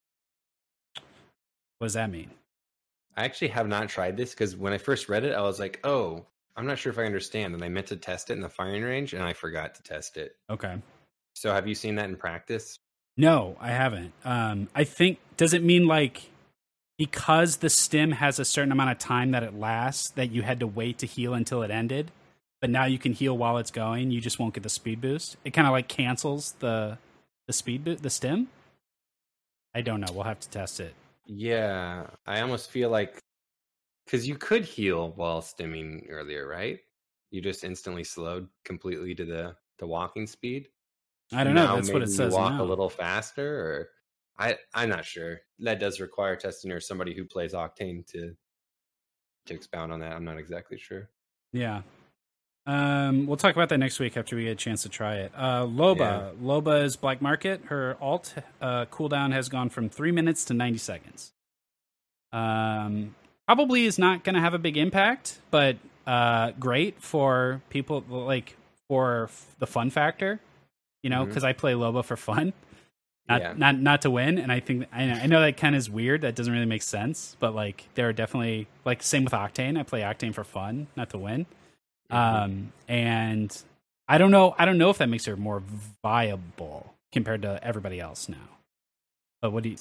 [1.79, 2.29] What does that mean?
[3.15, 5.79] I actually have not tried this because when I first read it, I was like,
[5.85, 6.25] oh,
[6.57, 7.53] I'm not sure if I understand.
[7.53, 10.17] And I meant to test it in the firing range and I forgot to test
[10.17, 10.35] it.
[10.49, 10.75] Okay.
[11.33, 12.75] So have you seen that in practice?
[13.15, 14.11] No, I haven't.
[14.25, 16.29] Um, I think does it mean like
[16.97, 20.59] because the stim has a certain amount of time that it lasts that you had
[20.59, 22.11] to wait to heal until it ended,
[22.61, 24.11] but now you can heal while it's going.
[24.11, 25.35] You just won't get the speed boost.
[25.43, 26.97] It kind of like cancels the
[27.47, 28.47] the speed bo- the stim.
[29.73, 30.07] I don't know.
[30.13, 30.93] We'll have to test it.
[31.25, 33.19] Yeah, I almost feel like
[34.05, 36.79] because you could heal while stimming earlier, right?
[37.31, 40.67] You just instantly slowed completely to the the walking speed.
[41.33, 41.65] I don't know.
[41.65, 42.33] Now That's what it says.
[42.33, 42.63] Walk now.
[42.63, 43.89] a little faster, or
[44.37, 45.39] I I'm not sure.
[45.59, 48.35] That does require testing or somebody who plays Octane to
[49.47, 50.11] to expound on that.
[50.11, 51.09] I'm not exactly sure.
[51.53, 51.81] Yeah.
[52.71, 55.31] Um, we'll talk about that next week after we get a chance to try it.
[55.35, 56.35] Uh, Loba.
[56.37, 57.61] Loba's Black Market.
[57.65, 61.33] Her alt uh, cooldown has gone from three minutes to 90 seconds.
[62.31, 63.15] Um,
[63.47, 68.55] probably is not going to have a big impact, but uh, great for people like
[68.87, 70.39] for f- the fun factor,
[71.03, 72.53] you know, because I play Loba for fun.
[73.27, 73.53] Not, Yeah.
[73.55, 75.89] not not to win, and I think I know, I know that kind of is
[75.89, 76.21] weird.
[76.21, 79.79] That doesn't really make sense, but like there are definitely like same with Octane.
[79.79, 81.45] I play Octane for fun, not to win.
[82.11, 82.15] Mhm.
[82.17, 83.63] Um, and
[84.07, 84.55] I don't know.
[84.57, 85.63] I don't know if that makes her more
[86.03, 88.49] viable compared to everybody else now.
[89.41, 89.77] But what do you?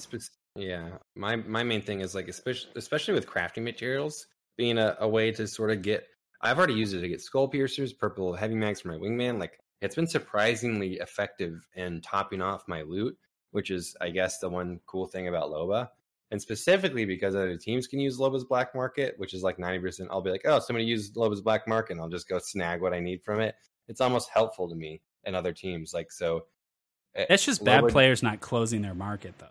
[0.57, 5.09] Yeah my my main thing is like especially especially with crafting materials being a, a
[5.09, 6.07] way to sort of get
[6.43, 9.59] i've already used it to get skull piercers purple heavy mags for my wingman like
[9.81, 13.17] it's been surprisingly effective in topping off my loot
[13.53, 15.89] which is i guess the one cool thing about loba
[16.31, 20.21] and specifically because other teams can use loba's black market which is like 90% i'll
[20.21, 23.01] be like oh somebody used loba's black market and i'll just go snag what i
[23.01, 23.55] need from it
[23.89, 26.45] it's almost helpful to me and other teams like so
[27.15, 29.47] eh, That's just bad players not closing their market, though.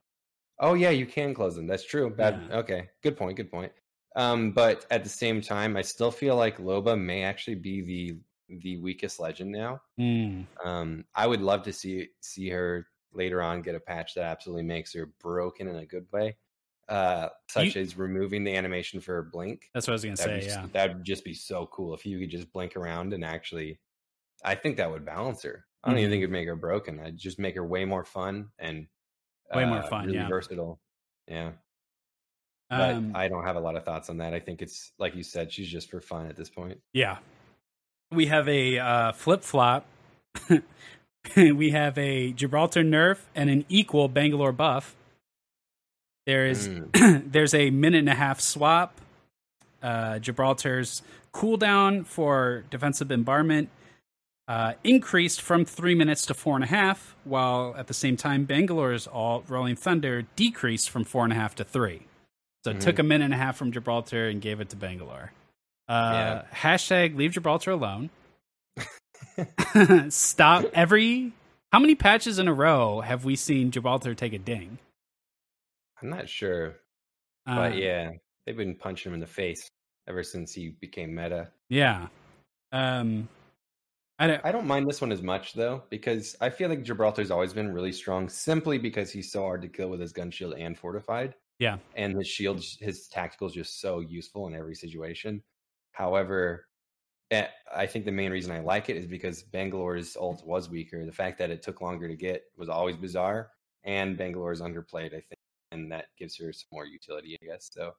[0.60, 1.68] Oh yeah, you can close them.
[1.68, 2.10] That's true.
[2.10, 2.42] Bad.
[2.50, 2.58] Yeah.
[2.58, 3.38] Okay, good point.
[3.38, 3.72] Good point.
[4.16, 8.20] Um, but at the same time, I still feel like Loba may actually be the
[8.62, 9.80] the weakest legend now.
[10.00, 10.46] Mm.
[10.64, 14.64] Um, I would love to see see her later on get a patch that absolutely
[14.64, 16.38] makes her broken in a good way,
[16.90, 19.70] uh, such as removing the animation for blink.
[19.74, 20.48] That's what I was gonna That'd say.
[20.48, 20.68] be, Yeah.
[20.74, 23.80] that'd just be so cool if you could just blink around and actually.
[24.44, 25.66] I think that would balance her.
[25.84, 26.14] I don't even Mhm.
[26.14, 27.00] think it'd make her broken.
[27.00, 28.88] I'd just make her way more fun and
[29.54, 30.28] Way more uh, fun, really yeah.
[30.30, 30.80] versatile.
[31.28, 31.52] Yeah.
[32.72, 34.34] Um, I don't have a lot of thoughts on that.
[34.34, 36.80] I think it's like you said, she's just for fun at this point.
[36.94, 37.18] yeah.
[38.12, 39.86] We have a uh, flip flop.
[41.36, 44.96] we have a Gibraltar nerf and an equal Bangalore buff.
[46.26, 47.32] There is Mm.
[47.32, 49.00] there's a minute and a half swap.
[49.82, 51.02] Uh, Gibraltar's
[51.34, 53.70] cooldown for defensive bombardment
[54.48, 58.46] uh, increased from three minutes to four and a half, while at the same time
[58.46, 62.02] Bangalore's all Rolling Thunder decreased from four and a half to three.
[62.66, 62.82] So it Mhm.
[62.82, 65.32] took a minute and a half from Gibraltar and gave it to Bangalore.
[65.88, 66.44] Uh, Yeah.
[66.54, 68.10] Hashtag leave Gibraltar alone.
[70.10, 71.32] Stop every.
[71.72, 74.80] How many patches in a row have we seen Gibraltar take a ding?
[76.02, 76.76] I'm not sure,
[77.46, 78.12] Uh, but yeah,
[78.46, 79.70] they've been punching him in the face
[80.08, 81.52] ever since he became meta.
[81.70, 82.08] yeah.
[82.72, 83.28] Um,
[84.20, 84.46] I don't.
[84.46, 87.72] I don't mind this one as much though, because I feel like Gibraltar's always been
[87.74, 91.36] really strong simply because he's so hard to kill with his gun shield and fortified.
[91.58, 91.78] Yeah.
[91.96, 95.42] And his shield, his tactical is just so useful in every situation.
[95.94, 96.68] However,
[97.32, 101.06] eh, I think the main reason I like it is because Bangalore's ult was weaker.
[101.06, 103.52] The fact that it took longer to get was always bizarre,
[103.84, 105.39] and Bangalore is underplayed, I think,
[105.72, 107.70] and that gives her some more utility, I guess.
[107.72, 107.94] So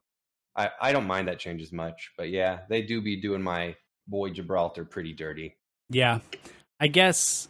[0.57, 3.77] I, I don't mind that change as much, but yeah, they do be doing my
[4.07, 5.57] boy Gibraltar pretty dirty.
[5.89, 6.21] Yeah,
[6.79, 7.49] I guess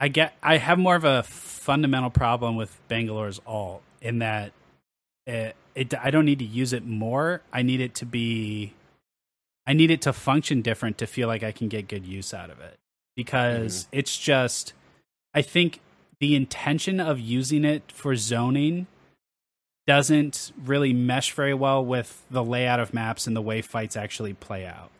[0.00, 0.34] I get.
[0.42, 4.52] I have more of a fundamental problem with Bangalore's alt in that
[5.26, 5.94] it, it.
[6.02, 7.42] I don't need to use it more.
[7.52, 8.74] I need it to be.
[9.66, 12.50] I need it to function different to feel like I can get good use out
[12.50, 12.78] of it
[13.16, 13.98] because mm-hmm.
[13.98, 14.72] it's just.
[15.34, 15.80] I think
[16.20, 18.86] the intention of using it for zoning
[19.86, 24.34] doesn't really mesh very well with the layout of maps and the way fights actually
[24.34, 24.90] play out.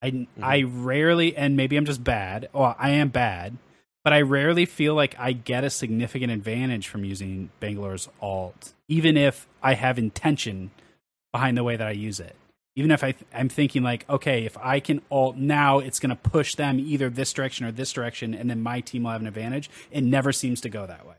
[0.00, 0.44] I mm-hmm.
[0.44, 2.48] I rarely and maybe I'm just bad.
[2.52, 3.56] Well, I am bad,
[4.04, 9.16] but I rarely feel like I get a significant advantage from using Bangalore's alt, even
[9.16, 10.70] if I have intention
[11.32, 12.36] behind the way that I use it.
[12.74, 16.10] Even if I th- I'm thinking like, okay, if I can alt now, it's going
[16.10, 19.20] to push them either this direction or this direction, and then my team will have
[19.20, 19.68] an advantage.
[19.90, 21.16] It never seems to go that way.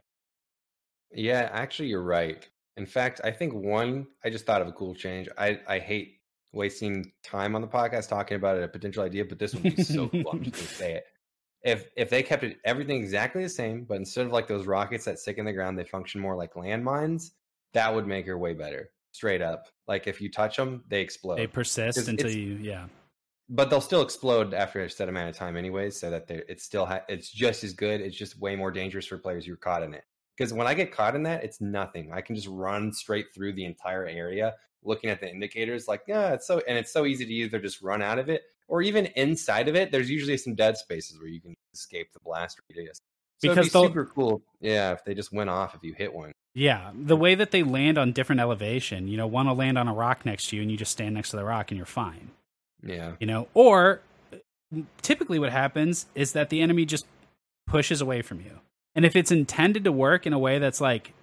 [1.14, 2.48] Yeah, actually, you're right.
[2.78, 5.30] In fact, I think one, I just thought of a cool change.
[5.38, 6.20] I, I hate
[6.54, 10.08] wasting time on the podcast talking about a potential idea, but this would be so
[10.10, 10.30] cool.
[10.32, 11.06] I'm just going to say it.
[11.64, 15.06] If if they kept it everything exactly the same, but instead of like those rockets
[15.06, 17.32] that stick in the ground, they function more like landmines.
[17.74, 18.90] That would make her way better.
[19.12, 21.38] Straight up, like if you touch them, they explode.
[21.38, 22.88] They persist until you, yeah,
[23.50, 26.64] but they'll still explode after a set amount of time anyways so that they're it's
[26.64, 29.58] still ha- it's just as good it's just way more dangerous for players who are
[29.58, 30.04] caught in it
[30.36, 33.54] because when i get caught in that it's nothing i can just run straight through
[33.54, 34.54] the entire area
[34.84, 37.82] looking at the indicators like yeah it's so and it's so easy to either just
[37.82, 41.30] run out of it or even inside of it there's usually some dead spaces where
[41.30, 42.98] you can escape the blast radius
[43.40, 46.14] so Because it'd be super cool yeah if they just went off if you hit
[46.14, 46.92] one yeah.
[46.94, 49.94] The way that they land on different elevation, you know, one will land on a
[49.94, 52.30] rock next to you, and you just stand next to the rock, and you're fine.
[52.84, 54.02] yeah you know or
[55.02, 57.06] typically what happens is that the enemy just
[57.68, 58.60] pushes away from you
[58.96, 61.14] and if it's intended to work in a way that's like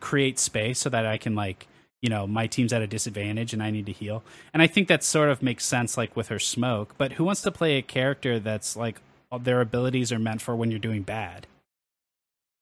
[0.00, 1.66] create space so that i can like
[2.02, 4.22] you know my team's at a disadvantage and i need to heal.
[4.52, 6.94] And i think that sort of makes sense like with her smoke.
[6.98, 9.00] But who wants to play a character that's like
[9.40, 11.46] their abilities are meant for when you're doing bad?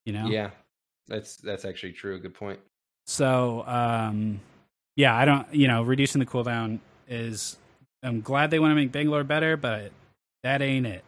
[0.04, 0.26] You know?
[0.26, 0.50] Yeah.
[1.08, 2.18] That's that's actually true.
[2.20, 2.60] Good point.
[3.06, 4.40] So, um,
[4.96, 7.56] yeah, I don't, you know, reducing the cooldown is,
[8.02, 9.90] I'm glad they want to make Bangalore better, but
[10.42, 11.04] that ain't it.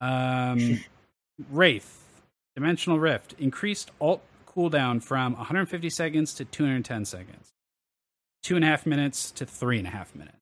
[0.00, 0.80] Um,
[1.50, 2.01] Wraith,
[2.56, 7.48] Dimensional Rift, increased alt cooldown from 150 seconds to 210 seconds,
[8.42, 10.36] two and a half minutes to three and a half minutes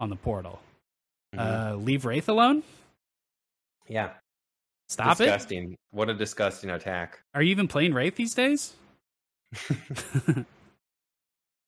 [0.00, 0.60] on the portal.
[1.34, 1.38] Mhm.
[1.72, 2.62] Uh, leave Wraith alone?
[3.86, 4.14] yeah
[4.88, 5.24] Stop it?
[5.26, 8.72] disgusting what a disgusting attack Are you even playing Wraith these days?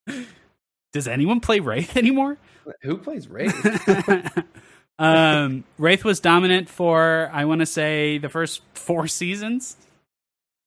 [0.92, 2.38] Does anyone play Wraith anymore?
[2.82, 3.54] Who plays Wraith?
[4.98, 9.76] um, Wraith was dominant for I want to say the first four seasons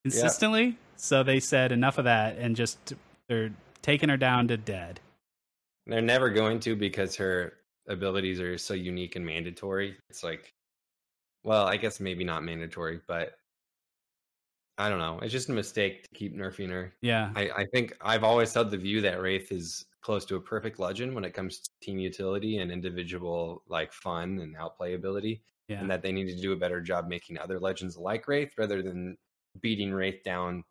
[0.03, 0.77] consistently.
[0.95, 2.93] So they said enough of that and just
[3.27, 3.51] they're
[3.81, 4.99] taking her down to dead.
[5.87, 7.53] They're never going to because her
[7.87, 9.95] abilities are so unique and mandatory.
[10.09, 10.53] It's like,
[11.43, 13.33] well, I guess maybe not mandatory, but
[14.77, 15.19] I don't know.
[15.21, 16.93] It's just a mistake to keep nerfing her.
[17.01, 20.41] Yeah, I, I think I've always held the view that Wraith is close to a
[20.41, 25.41] perfect legend when it comes to team utility and individual like fun and outplay ability,
[25.67, 28.53] yeah, and that they need to do a better job making other legends like Wraith
[28.57, 29.17] rather than
[29.61, 30.63] beating Wraith down.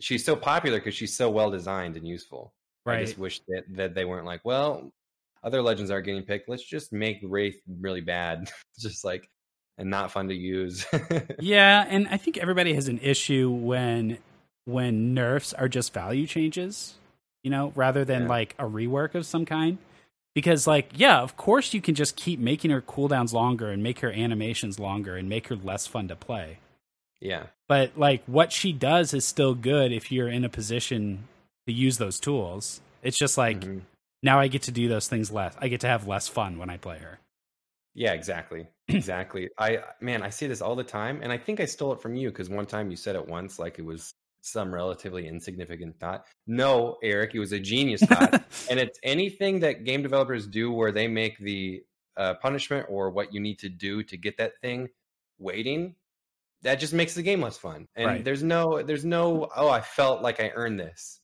[0.00, 2.52] She's so popular because she's so well designed and useful.
[2.84, 4.92] I just wish that, that they weren't like, well,
[5.44, 6.48] other legends are getting picked.
[6.48, 9.28] Let's just make Wraith really bad, just like
[9.78, 10.86] and not fun to use.
[11.38, 14.18] Yeah, and I think everybody has an issue when
[14.64, 16.94] when nerfs are just value changes,
[17.42, 18.28] you know, rather than Yeah.
[18.28, 19.78] like a rework of some kind.
[20.34, 24.00] Because like, yeah, of course you can just keep making her cooldowns longer and make
[24.00, 26.58] her animations longer and make her less fun to play.
[27.20, 31.28] yeah, But like what she does is still good if you're in a position
[31.66, 32.80] to use those tools.
[33.02, 33.82] It's just like mhm.
[34.22, 35.54] now I get to do those things less.
[35.60, 37.18] I get to have less fun when I play her.
[37.94, 39.50] yeah, exactly, exactly.
[39.58, 42.14] I man, I see this all the time, and I think I stole it from
[42.14, 46.26] you because one time you said it once, like it was some relatively insignificant thought.
[46.46, 48.32] No, Eric, it was a genius thought.
[48.70, 51.82] and it's anything that game developers do where they make the
[52.16, 54.88] uh, punishment or what you need to do to get that thing
[55.38, 55.94] waiting
[56.62, 58.24] that just makes the game less fun and Right.
[58.24, 61.18] there's no there's no oh i felt like i earned this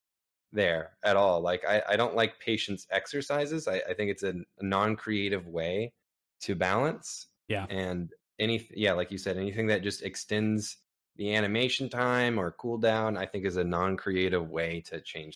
[0.52, 4.30] there at all like i, I don't like patience exercises i, I think it's a,
[4.30, 5.92] a non-creative way
[6.40, 7.66] to balance Yeah.
[7.70, 8.10] and
[8.40, 10.78] any yeah like you said anything that just extends
[11.18, 15.34] the animation time or cooldown i think is a non-creative way to change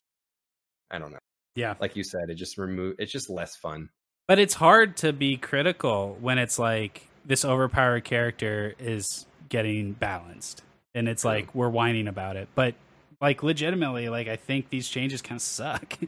[0.90, 1.18] i don't know
[1.56, 1.74] Yeah.
[1.80, 3.88] like you said it just remove it's just less fun
[4.28, 10.62] But it's hard to be critical when it's like this overpowered character is getting balanced.
[10.94, 12.48] And it's like we're whining about it.
[12.54, 12.74] But
[13.20, 15.98] like legitimately, like I think these changes kind of suck.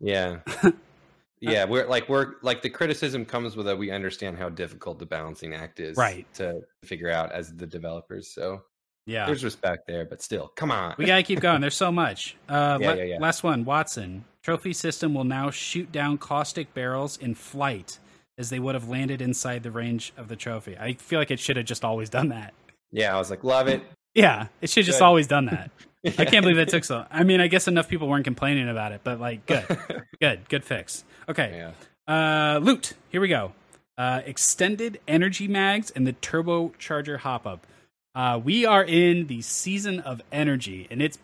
[0.00, 0.38] Yeah.
[1.40, 5.06] yeah, we're like we're like the criticism comes with that we understand how difficult the
[5.06, 6.26] balancing act is Right.
[6.34, 8.32] to figure out as the developers.
[8.32, 8.62] So
[9.06, 9.26] yeah.
[9.26, 10.94] there's respect there, but still, come on.
[10.98, 11.60] We gotta keep going.
[11.60, 12.36] There's so much.
[12.48, 13.18] Uh, Yeah, la- yeah, yeah.
[13.18, 14.24] Last one, Watson.
[14.42, 17.98] Trophy system will now shoot down caustic barrels in flight
[18.36, 20.76] as they would have landed inside the range of the trophy.
[20.78, 22.52] I feel like it should have just always done that.
[22.92, 23.82] yeah, I was like, love it.
[24.14, 25.70] Yeah, it should have just always done that.
[26.18, 27.06] I can't believe that took so.
[27.10, 29.64] I mean, I guess enough people weren't complaining about it, but like, good,
[30.20, 31.02] good, good fix.
[31.28, 31.72] Okay,
[32.08, 32.54] yeah.
[32.54, 32.92] uh, loot.
[33.10, 33.52] Here we go.
[33.96, 37.66] Uh, extended energy mags and the turbocharger hop up.
[38.14, 41.18] Uh, we are in the season of energy, and it's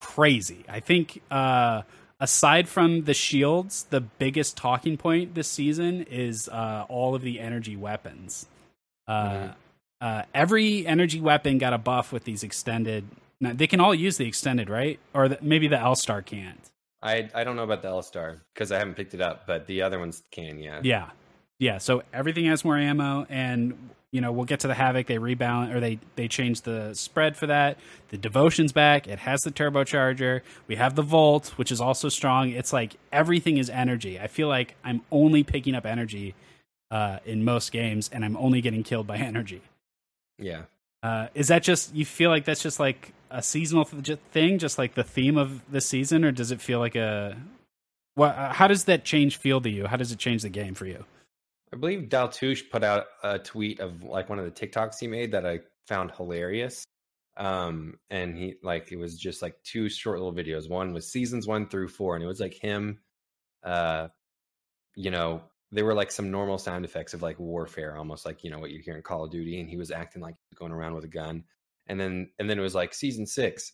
[0.00, 0.64] crazy.
[0.68, 1.82] I think uh,
[2.18, 7.40] aside from the shields, the biggest talking point this season is uh, all of the
[7.40, 8.46] energy weapons.
[9.06, 9.54] Uh, Mhm.
[10.00, 13.04] uh, every energy weapon got a buff with these extended.
[13.40, 14.98] Now, they can all use the extended, right?
[15.12, 16.70] Or the, maybe the L Star can't.
[17.02, 19.66] I I don't know about the L Star because I haven't picked it up, but
[19.66, 20.80] the other ones can, yeah.
[20.82, 21.10] Yeah,
[21.58, 21.78] yeah.
[21.78, 25.06] So everything has more ammo, and you know we'll get to the havoc.
[25.06, 27.78] They rebalance or they they change the spread for that.
[28.08, 29.06] The devotion's back.
[29.06, 30.40] It has the turbocharger.
[30.66, 32.50] We have the volt, which is also strong.
[32.50, 34.18] It's like everything is energy.
[34.18, 36.34] I feel like I'm only picking up energy
[36.90, 39.62] uh, in most games, and I'm only getting killed by energy.
[40.38, 40.62] Yeah.
[41.02, 44.94] Uh, is that just you feel like that's just like a seasonal thing, just like
[44.94, 47.36] the theme of the season, or does it feel like a
[48.16, 48.34] what?
[48.36, 49.86] Uh, how does that change feel to you?
[49.86, 51.04] How does it change the game for you?
[51.72, 55.32] I believe Daltoosh put out a tweet of like one of the TikToks he made
[55.32, 56.84] that I found hilarious.
[57.36, 60.68] Um, and he like it was just like two short little videos.
[60.68, 62.98] One was seasons one through four, and it was like him,
[63.62, 64.08] uh,
[64.96, 65.42] you know,
[65.72, 68.72] there were like some normal sound effects of like warfare, almost like you know what
[68.72, 71.08] you hear in Call of Duty, and he was acting like going around with a
[71.08, 71.44] gun.
[71.86, 73.72] And then and then it was like season six,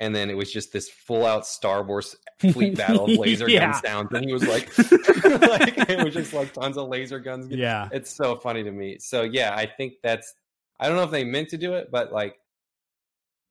[0.00, 2.16] and then it was just this full out Star Wars
[2.52, 3.72] fleet battle of laser Yeah.
[3.72, 7.48] gun sounds, and he was like, like it was just like tons of laser guns.
[7.50, 8.98] Yeah, It's so funny to me.
[8.98, 10.34] So yeah, I think that's
[10.78, 12.36] I don't know if they meant to do it, but like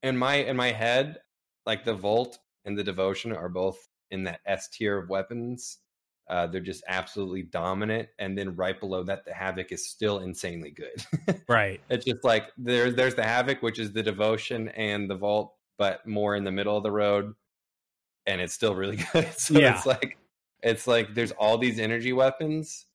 [0.04, 1.18] in my in my head,
[1.66, 5.80] like the Volt and the Devotion are both in that S tier of weapons.
[6.28, 10.72] Uh, they're just absolutely dominant, and then right below that, the Havoc is still insanely
[10.72, 11.42] good.
[11.48, 11.80] right.
[11.90, 16.06] it's just like there's there's the Havoc, which is the Devotion and the Volt, but
[16.08, 17.34] more in the middle of the road,
[18.26, 19.32] and it's still really good.
[19.38, 19.76] so Yeah.
[19.76, 20.18] it's like
[20.64, 22.86] it's like there's all these energy weapons.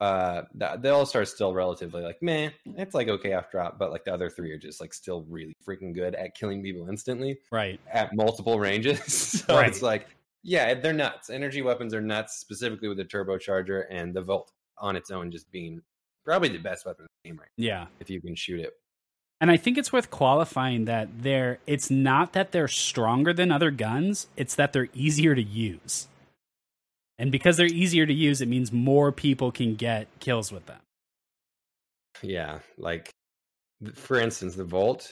[0.00, 2.48] Uh, the, the L Star is still relatively like meh.
[2.64, 5.52] It's like okay after drop, but like the other three are just like still really
[5.66, 7.78] freaking good at killing people instantly Right.
[7.92, 9.04] at multiple ranges.
[9.46, 9.68] so Right.
[9.68, 10.06] it's like
[10.42, 11.28] yeah, they're nuts.
[11.28, 15.50] Energy weapons are nuts, specifically with the turbocharger and the Volt on its own just
[15.50, 15.82] being
[16.24, 17.86] probably the best weapon in the game right Yeah.
[17.98, 18.72] if you can shoot it.
[19.40, 23.70] And I think it's worth qualifying that they're it's not that they're stronger than other
[23.70, 26.08] guns, it's that they're easier to use.
[27.18, 30.80] And because they're easier to use, it means more people can get kills with them.
[32.22, 33.10] Yeah, like
[33.94, 35.10] for instance, the Volt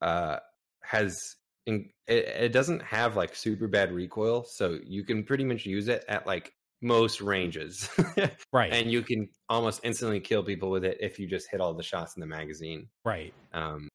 [0.00, 0.38] uh
[0.82, 1.36] has
[1.66, 5.88] in, it, it doesn't have like super bad recoil, so you can pretty much use
[5.88, 6.52] it at like
[6.84, 7.88] most ranges.
[8.52, 8.72] Right.
[8.72, 11.82] and you can almost instantly kill people with it if you just hit all the
[11.82, 12.88] shots in the magazine.
[13.04, 13.34] right.
[13.52, 13.88] Um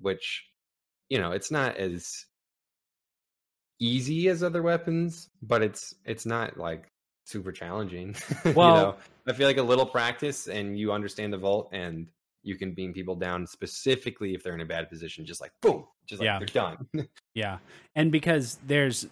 [0.00, 0.44] which
[1.08, 2.26] you know, it's not as
[3.80, 6.88] easy as other weapons, but it's it's not like
[7.24, 8.14] super challenging.
[8.44, 12.06] you Well- know, I feel like a little practice and you understand the volt and
[12.42, 15.84] you can beam people down specifically if they're in a bad position, just like boom,
[16.08, 16.38] just like Yeah.
[16.38, 16.88] they're done.
[17.34, 17.58] Yeah.
[17.94, 19.06] And because there's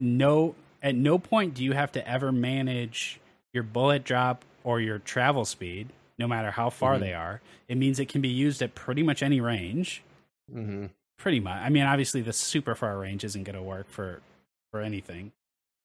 [0.00, 0.54] no
[0.84, 3.18] at no point do you have to ever manage
[3.52, 7.00] your bullet drop or your travel speed, no matter how far Mhm.
[7.00, 7.40] they are.
[7.68, 10.02] It means it can be used at pretty much any range.
[10.50, 11.56] hmm Pretty much.
[11.60, 14.20] I mean, obviously the super far range isn't going to work for
[14.70, 15.32] for anything.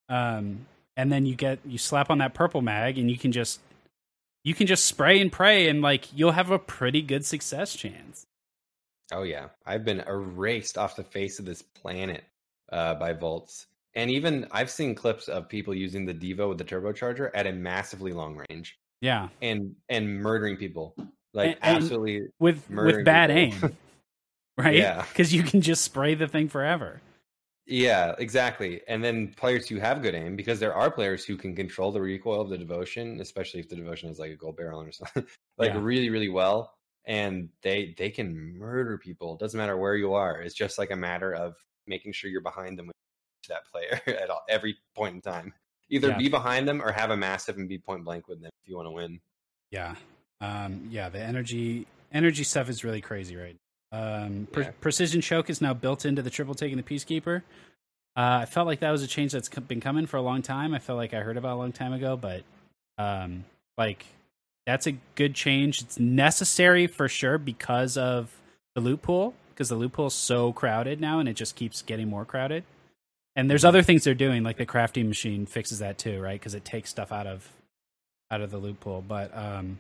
[0.10, 0.66] Um
[0.98, 3.60] and then you get you slap on that purple mag and you can just
[4.44, 8.26] you can just spray and pray and like you'll have a pretty good success chance.
[9.12, 12.24] Oh yeah, I've been erased off the face of this planet
[12.72, 13.66] uh, by volts,
[13.96, 17.52] and even I've seen clips of people using the Devo with the turbocharger at a
[17.54, 18.78] massively long range.
[19.02, 20.96] Yeah, and and murdering people
[21.34, 23.70] like And- and absolutely with with bad people.
[23.70, 23.78] aim,
[24.58, 24.76] right?
[24.76, 25.06] Yeah.
[25.10, 27.02] because you can just spray the thing forever.
[27.72, 28.82] Yeah, exactly.
[28.88, 32.02] And then players who have good aim, because there are players who can control the
[32.02, 35.24] recoil of the devotion, especially if the devotion is like a gold barrel or something,
[35.60, 35.80] like Yeah.
[35.82, 36.74] really, really well.
[37.06, 39.38] And they they can murder people.
[39.38, 40.42] Doesn't matter where you are.
[40.42, 41.56] It's just like a matter of
[41.88, 42.90] making sure you're behind them
[43.50, 45.54] that player at all, every point in time.
[45.90, 46.18] Either Yeah.
[46.18, 48.76] be behind them or have a massive and be point blank with them if you
[48.76, 49.20] want to win.
[49.72, 49.96] Yeah,
[50.42, 51.10] um, yeah.
[51.10, 53.56] The energy energy stuff is really crazy, right?
[53.92, 57.42] Um, pre- Precision choke is now built into the triple take and the peacekeeper.
[58.16, 60.74] Uh, I felt like that was a change that's been coming for a long time.
[60.74, 62.44] I felt like I heard about it a long time ago, but
[62.98, 63.46] um,
[63.78, 64.06] like
[64.66, 65.82] that's a good change.
[65.82, 68.32] It's necessary for sure because of
[68.76, 71.82] the loot pool, because the loot pool is so crowded now, and it just keeps
[71.82, 72.64] getting more crowded.
[73.40, 76.38] And there's other things they're doing, like the crafting machine fixes that too, right?
[76.38, 77.48] Because it takes stuff out of
[78.30, 79.02] out of the loot pool.
[79.02, 79.80] But um,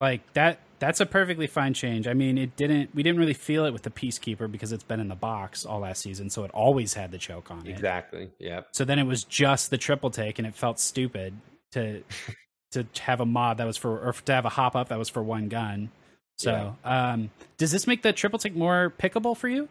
[0.00, 2.08] like that, that's a perfectly fine change.
[2.08, 2.94] I mean, it didn't.
[2.94, 5.80] We didn't really feel it with the peacekeeper because it's been in the box all
[5.80, 7.70] last season, so it always had the choke on it.
[7.70, 8.30] Exactly.
[8.38, 8.62] Yeah.
[8.72, 11.34] So then it was just the triple take, and it felt stupid
[11.72, 12.02] to
[12.72, 15.10] to have a mod that was for or to have a hop up that was
[15.10, 15.90] for one gun.
[16.36, 17.28] So, um,
[17.58, 19.68] does this make the triple take more pickable for you?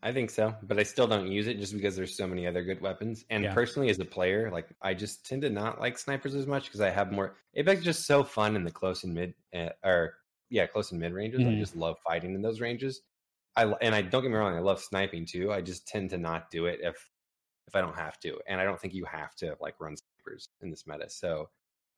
[0.00, 2.62] I think so, but I still don't use it just because there's so many other
[2.62, 3.24] good weapons.
[3.30, 3.52] And Yeah.
[3.54, 6.80] personally, as a player, like I just tend to not like snipers as much because
[6.80, 7.36] I have more.
[7.54, 10.14] Apex is just so fun in the close and mid, uh, or
[10.50, 11.42] yeah, close and mid ranges.
[11.42, 11.56] Mhm.
[11.56, 13.02] I just love fighting in those ranges.
[13.56, 15.52] I and I don't get me wrong, I love sniping too.
[15.52, 17.10] I just tend to not do it if
[17.66, 20.48] if I don't have to, and I don't think you have to like run snipers
[20.60, 21.10] in this meta.
[21.10, 21.50] So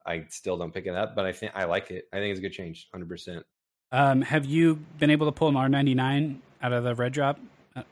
[0.07, 2.05] I still don't pick it up, but I think I like it.
[2.11, 3.45] I think it's a good change, hundred percent.
[3.91, 7.13] Um, have you been able to pull an R ninety nine out of the red
[7.13, 7.39] drop?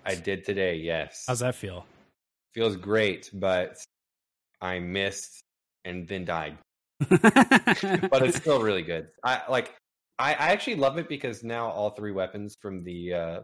[0.05, 1.25] I did today, yes.
[1.27, 1.85] How's that feel?
[2.53, 3.77] feels great, but
[4.59, 5.41] I missed
[5.85, 6.57] and then died.
[7.09, 9.07] But it's still really good.
[9.23, 9.75] I like
[10.17, 13.39] I, I actually love it because now all three weapons from the uh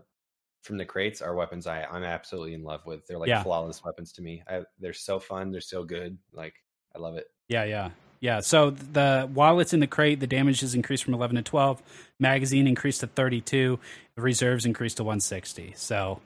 [0.64, 3.06] from the crates are weapons I, I'm absolutely in love with.
[3.08, 3.44] They're like Yeah.
[3.44, 4.44] flawless weapons to me.
[4.50, 6.18] I, they're so fun, they're so good.
[6.34, 6.56] Like
[6.96, 7.28] I love it.
[7.48, 8.39] Yeah, yeah, yeah.
[8.39, 11.82] So the while it's in the crate, the damage is increased from eleven to twelve.
[12.20, 13.80] Magazine increased to thirty two.
[14.16, 15.74] The reserves increased to one sixty.
[15.76, 16.22] So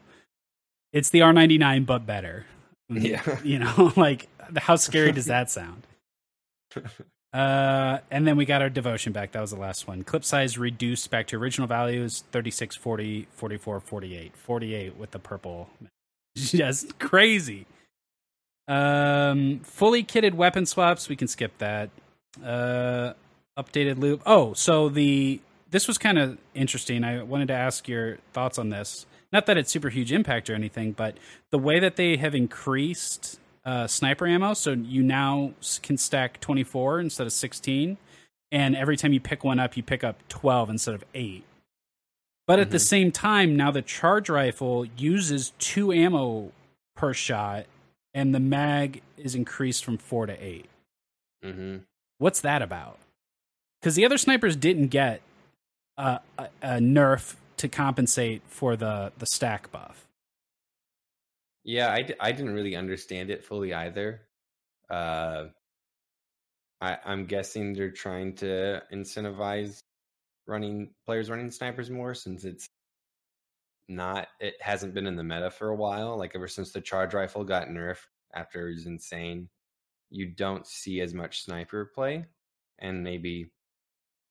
[0.94, 2.46] it's the R ninety nine, but better.
[2.90, 3.40] Yeah.
[3.44, 4.28] you know, like
[4.58, 5.86] how scary does that sound?
[7.32, 9.34] Uh, and then we got our devotion back.
[9.34, 10.04] That was the last one.
[10.04, 14.36] Clip size reduced back to original values 36, 40, 44, 48.
[14.36, 15.70] 48 with the purple.
[16.36, 17.68] Just crazy.
[18.70, 21.10] Um, fully kitted weapon swaps.
[21.10, 21.90] We can skip that.
[22.44, 23.14] Uh,
[23.58, 24.22] updated loop.
[24.26, 25.42] Oh, so the
[25.72, 27.04] this was kind of interesting.
[27.04, 29.06] I wanted to ask your thoughts on this.
[29.34, 31.18] Not that it's super huge impact or anything, but
[31.52, 35.54] the way that they have increased uh, sniper ammo, so you now
[35.84, 37.98] can stack 24 instead of 16,
[38.52, 41.44] and every time you pick one up, you pick up 12 instead of 8.
[42.48, 42.82] But at the Mhm.
[42.88, 46.52] same time, now the charge rifle uses two ammo
[46.96, 47.68] per shot,
[48.14, 50.66] and the mag is increased from 4 to 8.
[51.44, 51.78] hmm
[52.18, 53.00] What's that about?
[53.80, 55.22] Because the other snipers didn't get
[55.98, 60.06] a, a, a nerf to compensate for the, the stack buff.
[61.64, 64.22] Yeah, I, d- I didn't really understand it fully either.
[64.90, 65.46] Uh,
[66.82, 69.80] I, I'm guessing they're trying to incentivize
[70.48, 72.68] running players running snipers more since it's
[73.90, 76.18] not it hasn't been in the meta for a while.
[76.18, 79.50] Like ever since the charge rifle got nerfed after it was insane,
[80.10, 82.26] you don't see as much sniper play,
[82.80, 83.52] and maybe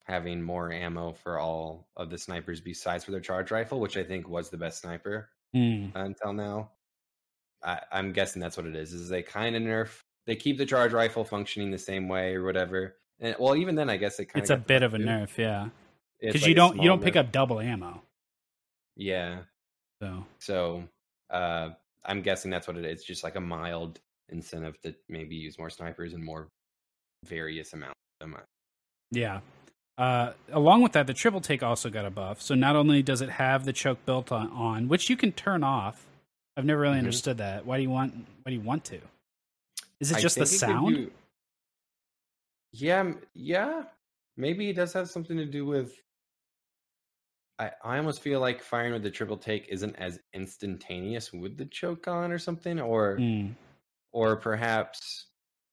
[0.05, 4.05] having more ammo for all of the snipers besides for their charge rifle, which I
[4.05, 5.87] think was the best sniper Hmm.
[5.95, 6.71] until now.
[7.63, 8.93] I, I'm guessing that's what it is.
[8.93, 10.03] Is they kind of nerf.
[10.27, 12.97] They keep the charge rifle functioning the same way or whatever.
[13.19, 15.69] And well, even then, I guess it kind It's a bit of a nerf, yeah.
[16.21, 18.03] Because you don't you don't pick up double ammo.
[18.99, 19.41] Yeah.
[20.03, 20.85] So So
[21.31, 21.71] uh,
[22.05, 23.03] I'm guessing that's what it is.
[23.05, 26.49] Just like a mild incentive to maybe use more snipers and more
[27.25, 28.41] various amounts of them.
[29.11, 29.41] yeah.
[29.97, 32.41] Uh, along with that, the triple take also got a buff.
[32.41, 35.65] So not only does it have the choke built on, on which you can turn
[35.65, 36.07] off.
[36.57, 36.99] I've never really Mhm.
[37.01, 37.67] understood that.
[37.67, 38.15] Why do you want?
[38.15, 39.01] Why do you want to?
[39.99, 40.97] Is it just the sound?
[40.97, 41.13] you-
[42.73, 43.85] Yeah, yeah.
[44.37, 46.01] Maybe it does have something to do with.
[47.59, 51.67] I I almost feel like firing with the triple take isn't as instantaneous with the
[51.67, 53.49] choke on or something, or Hmm.
[54.13, 55.27] or perhaps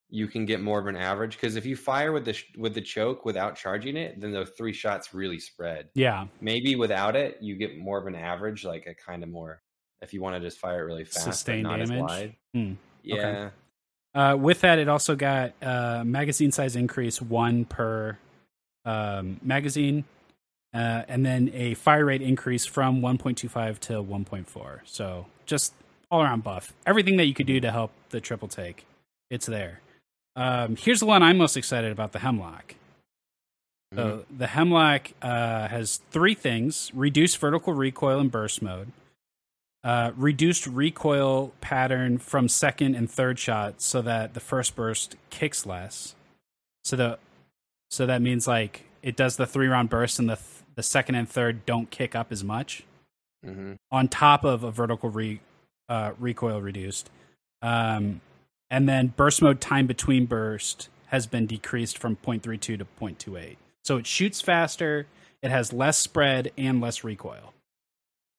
[0.08, 2.74] you can get more of an average because if you fire with the sh- with
[2.74, 5.88] the choke without charging it, then the three shots really spread.
[5.94, 9.62] Yeah, Maybe without it, you get more of an average, like a kind of more.
[10.02, 12.02] If you want to just fire it really fast, Sustained not as damage?
[12.04, 12.36] wide.
[12.54, 12.72] Hmm,
[13.02, 13.50] Yeah,
[14.14, 18.16] Uh, with that, it also got uh, magazine size increase one per
[18.84, 20.04] um, magazine,
[20.76, 24.80] uh, and then a fire rate increase from 1.25 to 1.4.
[24.84, 25.72] So just
[26.10, 26.74] all around buff.
[26.86, 28.84] Everything that you could do to help the triple take,
[29.30, 29.80] it's there.
[30.36, 32.74] Um, here's the one I'm most excited about: the Hemlock.
[33.94, 33.96] Mhm.
[33.96, 38.92] So the Hemlock uh, has three things: reduced vertical recoil in burst mode,
[39.82, 45.64] uh, reduced recoil pattern from second and third shot, so that the first burst kicks
[45.64, 46.14] less.
[46.84, 47.18] So the
[47.90, 51.14] so that means like it does the three round burst, and the th- the second
[51.16, 52.84] and third don't kick up as much
[53.44, 53.78] Mhm.
[53.90, 55.40] on top of a vertical re,
[55.88, 57.10] uh, recoil reduced.
[57.62, 58.20] Um,
[58.70, 63.56] and then burst mode time between burst has been decreased from 0.32 to 0.28.
[63.84, 65.06] So it shoots faster,
[65.42, 67.54] it has less spread and less recoil.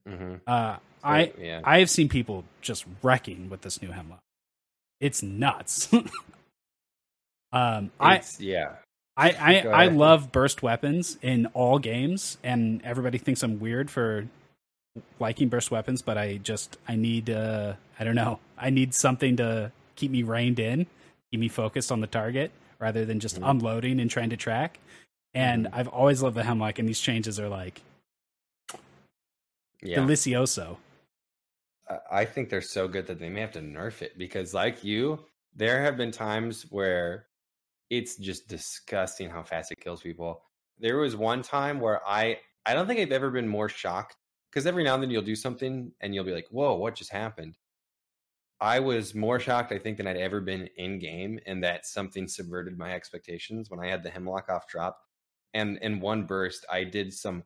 [0.06, 0.42] Mhm.
[0.46, 4.20] Uh, So, I yeah, I have seen people just wrecking with this new hemlock.
[5.00, 5.94] It's nuts.
[7.54, 8.78] um, I yeah.
[9.18, 14.28] I I, I love burst weapons in all games, and everybody thinks I'm weird for
[15.20, 19.36] liking burst weapons, but I just I need uh I don't know I need something
[19.38, 20.86] to keep me reined in,
[21.32, 23.50] keep me focused on the target rather than just Mhm.
[23.50, 24.80] unloading and trying to track.
[25.34, 25.70] And Mhm.
[25.74, 27.82] I've always loved the hemlock, and these changes are like
[29.82, 30.00] Yeah.
[30.00, 30.78] delicioso.
[32.12, 35.26] I think they're so good that they may have to nerf it because, like you,
[35.56, 37.28] there have been times where
[37.90, 40.44] it's just disgusting how fast it kills people.
[40.80, 44.18] There was one time where I I don't think I've ever been more shocked
[44.50, 47.12] because every now and then you'll do something and you'll be like, "Whoa, what just
[47.12, 47.58] happened?"
[48.60, 52.28] I was more shocked, I think, than I'd ever been in game, and that something
[52.28, 55.00] subverted my expectations when I had the hemlock off drop,
[55.54, 57.44] and in one burst, I did some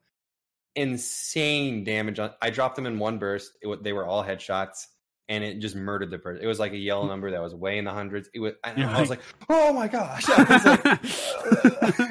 [0.76, 4.88] insane damage on i dropped them in one burst it, they were all headshots
[5.32, 6.44] and it just murdered the person.
[6.44, 7.08] It was like a yellow mm.
[7.08, 8.30] number that was way in the hundreds.
[8.34, 10.26] It was and You're i was like oh my gosh.
[10.28, 11.00] I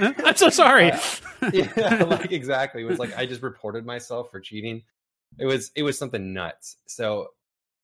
[0.01, 0.91] like, I'm so sorry.
[1.53, 2.81] yeah like exactly.
[2.81, 4.83] It was like i just reported myself for cheating.
[5.39, 6.77] It was it was something nuts.
[6.87, 7.29] So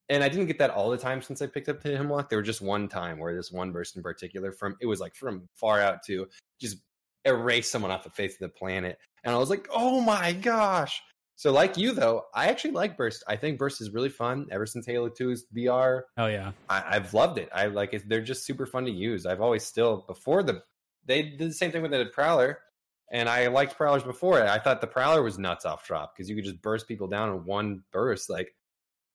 [0.09, 2.29] and i didn't get that all the time since i picked up the hemlock.
[2.29, 5.13] There was just one time where this one burst in particular from it was like
[5.13, 6.27] from far out to
[6.59, 6.77] just
[7.25, 8.97] erase someone off the face of the planet.
[9.23, 10.99] And i was like oh my gosh
[11.37, 14.65] so like you though i actually like burst i think burst is really fun ever
[14.65, 16.51] since halo 2's BR Oh yeah.
[16.69, 17.49] I, I've loved it.
[17.53, 18.09] I like it.
[18.09, 19.25] They're just super fun to use.
[19.25, 20.63] I've always still before the
[21.05, 22.59] they did the same thing with the Prowler,
[23.11, 24.47] and I liked Prowlers before it.
[24.47, 27.29] I thought the Prowler was nuts off drop because you could just burst people down
[27.29, 28.29] in one burst.
[28.29, 28.53] Like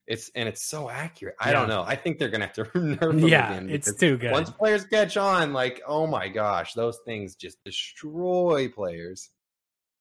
[0.06, 1.36] it's and it's so accurate.
[1.38, 1.82] I don't know.
[1.86, 4.32] I think they're gonna have to nerf them Yeah, again it's too good.
[4.32, 9.30] Once players catch on, like oh my gosh, those things just destroy players.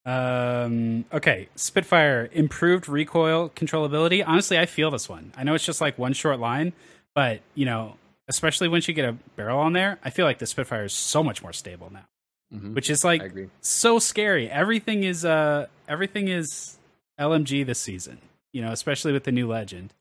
[0.05, 1.05] Um.
[1.13, 1.47] Okay.
[1.55, 4.23] Spitfire improved recoil controllability.
[4.25, 5.31] Honestly, I feel this one.
[5.37, 6.73] I know it's just like one short line,
[7.13, 7.97] but you know,
[8.27, 11.23] especially once you get a barrel on there, I feel like the Spitfire is so
[11.23, 12.05] much more stable now,
[12.53, 12.73] Mhm.
[12.73, 13.21] which is like
[13.61, 14.49] so scary.
[14.49, 16.77] Everything is uh everything is
[17.19, 18.17] LMG this season.
[18.53, 19.93] You know, especially with the new legend.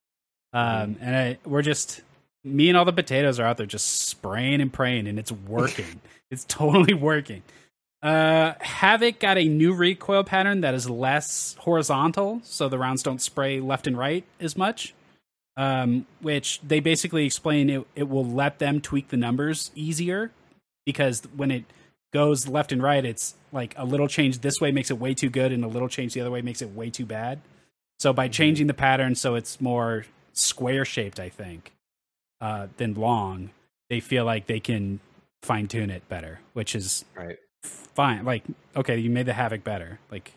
[0.53, 2.01] Um, and I, we're just
[2.43, 6.01] me and all the potatoes are out there just spraying and praying, and it's working.
[6.31, 7.43] it's totally working.
[8.03, 13.21] Uh, Havoc got a new recoil pattern that is less horizontal, so the rounds don't
[13.21, 14.95] spray left and right as much.
[15.57, 20.31] Um, which they basically explain it, it will let them tweak the numbers easier
[20.87, 21.65] because when it
[22.15, 25.29] goes left and right, it's like a little change this way makes it way too
[25.29, 27.41] good, and a little change the other way makes it way too bad.
[27.99, 31.73] So by changing the pattern so it's more square shaped, I think,
[32.41, 33.51] uh, than long,
[33.91, 35.01] they feel like they can
[35.43, 37.37] fine tune it better, which is Right.
[37.63, 38.25] Fine.
[38.25, 38.45] Like,
[38.77, 39.99] okay, you made the havoc better.
[40.11, 40.33] Like,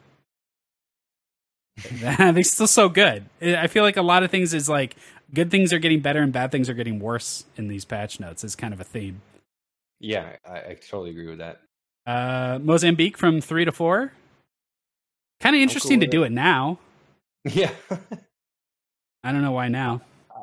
[2.00, 3.26] they're still so good.
[3.42, 4.96] I feel like a lot of things is like
[5.34, 8.44] good things are getting better and bad things are getting worse in these patch notes.
[8.44, 9.22] Is kind of a theme.
[10.00, 11.62] Yeah, I, I totally agree with that.
[12.06, 14.12] Uh, Mozambique from three to four.
[15.40, 16.28] Kind of interesting to do it.
[16.28, 16.80] it now.
[17.46, 17.72] Yeah.
[19.22, 20.00] I don't know why now.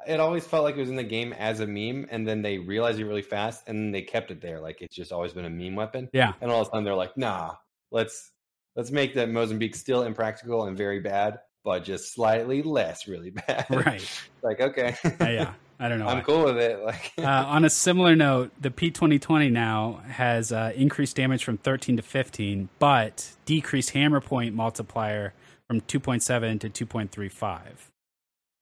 [0.06, 2.58] It always felt like it was in the game as a meme, and then they
[2.58, 4.60] realized it really fast, and then they kept it there.
[4.60, 6.08] Like it's just always been a meme weapon.
[6.12, 6.32] Yeah.
[6.40, 7.56] And all of a sudden they're like, nah,
[7.90, 8.32] let's
[8.76, 13.66] let's make that Mozambique still impractical and very bad, but just slightly less really bad.
[13.70, 14.22] Right.
[14.42, 14.96] like, okay.
[15.04, 15.52] Uh, yeah.
[15.78, 16.06] I don't know.
[16.06, 16.22] I'm why.
[16.22, 16.80] cool with it.
[16.82, 21.96] Like uh, on a similar note, the P2020 now has uh, increased damage from 13
[21.96, 25.32] to 15, but decreased hammer point multiplier
[25.66, 27.60] from 2.7 to 2.35.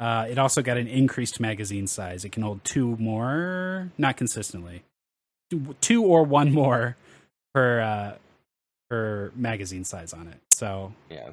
[0.00, 2.24] Uh, it also got an increased magazine size.
[2.24, 4.84] It can hold two more, not consistently.
[5.80, 6.96] two or one more
[7.54, 8.16] per uh,
[8.88, 10.38] per magazine size on it.
[10.52, 11.30] So yeah,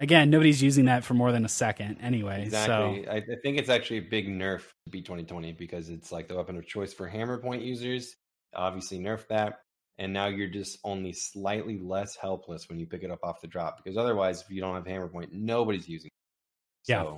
[0.00, 2.44] again, nobody's using that for more than a second anyway.
[2.44, 3.04] exactly.
[3.04, 6.10] So I, I think it's actually a big nerf to P twenty twenty because it's
[6.10, 8.16] like the weapon of choice for hammer point users.
[8.54, 9.60] Obviously, nerf that,
[9.98, 13.46] and now you're just only slightly less helpless when you pick it up off the
[13.46, 16.08] drop because otherwise, if you don't have hammer point, nobody's using.
[16.08, 16.90] It.
[16.92, 17.14] Yeah.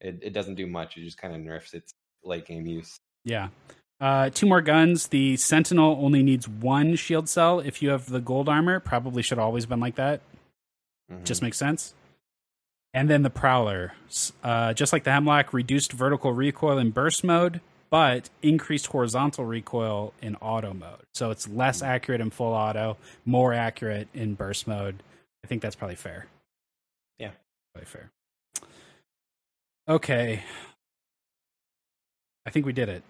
[0.00, 0.96] It, it doesn't do much.
[0.96, 1.92] It just kind of nerfs its
[2.24, 2.98] late game use.
[3.24, 3.48] yeah.
[4.00, 5.08] Uh, two more guns.
[5.08, 7.60] The Sentinel only needs one shield cell.
[7.60, 10.22] If you have the gold armor, probably should always been like that.
[11.12, 11.24] Mhm.
[11.24, 11.92] Just makes sense.
[12.94, 13.92] And then the Prowler,
[14.42, 20.14] uh, just like the Hemlock, reduced vertical recoil in burst mode, but increased horizontal recoil
[20.22, 21.04] in auto mode.
[21.12, 22.96] So it's less accurate in full auto,
[23.26, 25.02] more accurate in burst mode.
[25.44, 26.26] I think that's probably fair.
[27.18, 27.32] Yeah.
[27.74, 28.10] Probably fair.
[29.88, 30.42] Okay.
[32.46, 33.02] I think we did it.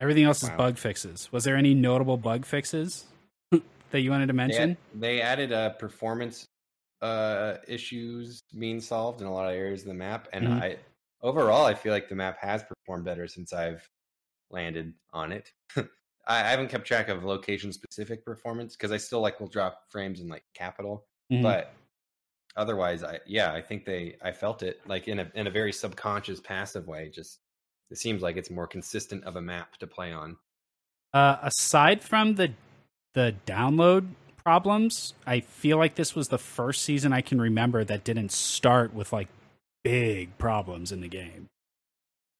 [0.00, 0.56] Everything else is Wow.
[0.56, 1.30] bug fixes.
[1.32, 3.06] Was there any notable bug fixes
[3.90, 4.76] that you wanted to They, mention?
[4.94, 6.44] they added uh, performance
[7.00, 10.60] uh, issues being solved in a lot of areas of the map, and Mhm.
[10.62, 10.76] I
[11.20, 13.88] overall I feel like the map has performed better since I've
[14.50, 15.52] landed on it.
[15.76, 15.84] I,
[16.26, 20.20] I haven't kept track of location specific performance because I still like will drop frames
[20.20, 21.42] in like capital, Mhm.
[21.42, 21.74] but
[22.56, 25.72] otherwise, I yeah I think they I felt it like in a in a very
[25.72, 27.10] subconscious passive way.
[27.12, 27.38] Just
[27.90, 30.36] it seems like it's more consistent of a map to play on.
[31.12, 32.52] Uh, aside from the
[33.14, 34.08] the download
[34.44, 38.94] problems, I feel like this was the first season I can remember that didn't start
[38.94, 39.28] with like
[39.84, 41.48] big problems in the game.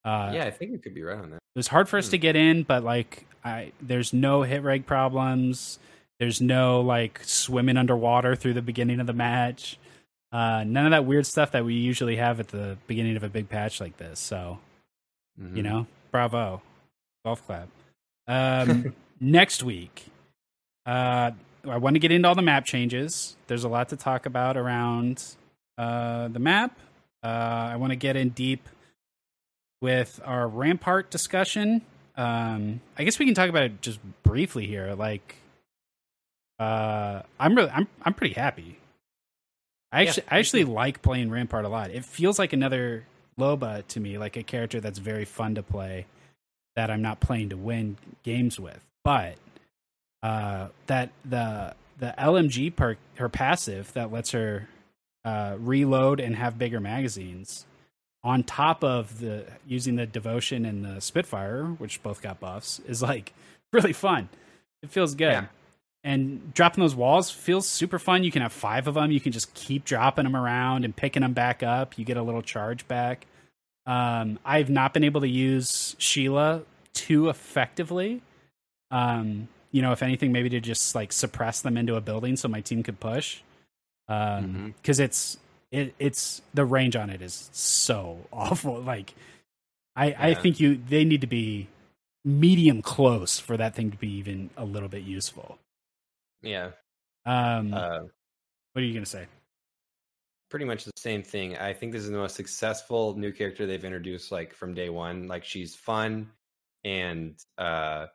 [0.03, 1.35] Uh, yeah, I think you could be right on that.
[1.37, 2.11] it was hard for us Hmm.
[2.11, 5.79] to get in, but like I, there's no hit reg problems.
[6.19, 9.77] There's no like swimming underwater through the beginning of the match.
[10.33, 13.29] Uh, none of that weird stuff that we usually have at the beginning of a
[13.29, 14.19] big patch like this.
[14.19, 14.57] So
[15.39, 15.55] Mhm.
[15.57, 15.87] you know?
[16.11, 16.61] Bravo.
[17.23, 17.69] Golf clap.
[18.27, 20.05] Um next week
[20.85, 21.31] uh
[21.65, 23.35] i want to get into all the map changes.
[23.47, 25.23] There's a lot to talk about around
[25.77, 26.77] uh the map.
[27.23, 27.27] Uh
[27.73, 28.67] i want to get in deep
[29.81, 31.81] with our rampart discussion.
[32.17, 35.35] Um i guess we can talk about it just briefly here like
[36.59, 38.77] uh i'm really i'm i'm pretty happy
[39.93, 41.91] i Yeah, actually i actually like playing rampart a lot.
[41.91, 43.05] It feels like another
[43.39, 46.05] loba to me like a character that's very fun to play
[46.75, 48.81] that i'm not playing to win games with.
[49.03, 49.35] But
[50.21, 54.67] uh that the the lmg perk her passive that lets her
[55.25, 57.65] uh reload and have bigger magazines
[58.23, 63.01] on top of the using the devotion and the spitfire which both got buffs is
[63.01, 63.33] like
[63.73, 64.29] really fun.
[64.81, 65.31] It feels good.
[65.31, 65.45] Yeah.
[66.03, 68.23] And dropping those walls feels super fun.
[68.23, 71.21] You can have five of them you can just keep dropping them around and picking
[71.21, 71.97] them back up.
[71.97, 73.25] You get a little charge back.
[73.85, 78.21] Um, i've not been able to use sheila too effectively.
[78.91, 82.47] Um, you know if anything maybe to just like suppress them into a building so
[82.47, 83.41] my team could push.
[84.07, 85.37] Um because it's
[85.71, 88.81] it, it's the range on it is so awful.
[88.81, 89.13] Like
[89.95, 91.67] i i think you they need to be
[92.25, 95.57] medium close for that thing to be even a little bit useful
[96.43, 96.71] Yeah.
[97.25, 98.01] um Uh,
[98.73, 99.27] what are you gonna say
[100.49, 101.57] pretty much the same thing.
[101.57, 105.27] I think this is the most successful new character they've introduced like from day one.
[105.27, 106.31] Like she's fun
[106.83, 108.05] and uh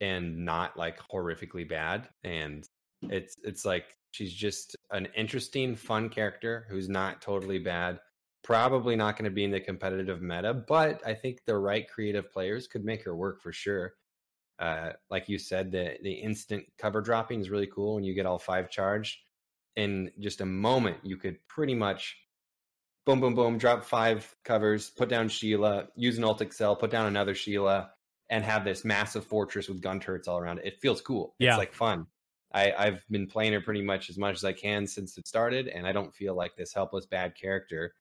[0.00, 2.08] and not like horrifically bad.
[2.24, 2.68] And
[3.02, 8.00] it's it's like she's just an interesting, fun character who's not totally bad.
[8.42, 12.30] Probably not going to be in the competitive meta, but I think the right creative
[12.32, 13.94] players could make her work for sure.
[14.58, 18.26] Uh, like you said, the the instant cover dropping is really cool when you get
[18.26, 19.18] all five charged.
[19.76, 22.16] In just a moment you could pretty much
[23.06, 27.06] boom boom boom drop five covers put down sheila use an alt accel put down
[27.06, 27.90] another sheila
[28.28, 30.66] and have this massive fortress with gun turrets all around it.
[30.66, 31.34] It feels cool.
[31.38, 31.50] Yeah.
[31.50, 32.06] it's like fun.
[32.52, 35.68] I, i've been playing her pretty much as much as i can since it started
[35.68, 37.94] and i don't feel like this helpless bad character.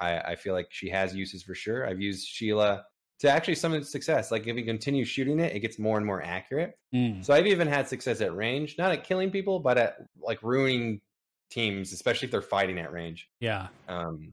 [0.00, 1.86] I, I feel like she has uses for sure.
[1.86, 2.86] I've used sheila
[3.20, 6.22] to actually some success like if you continue shooting it it gets more and more
[6.22, 7.24] accurate Mm.
[7.24, 11.00] so I've even had success at range, not at killing people, but at like ruining
[11.50, 13.28] teams, especially if they're fighting at range.
[13.40, 14.32] yeah Um,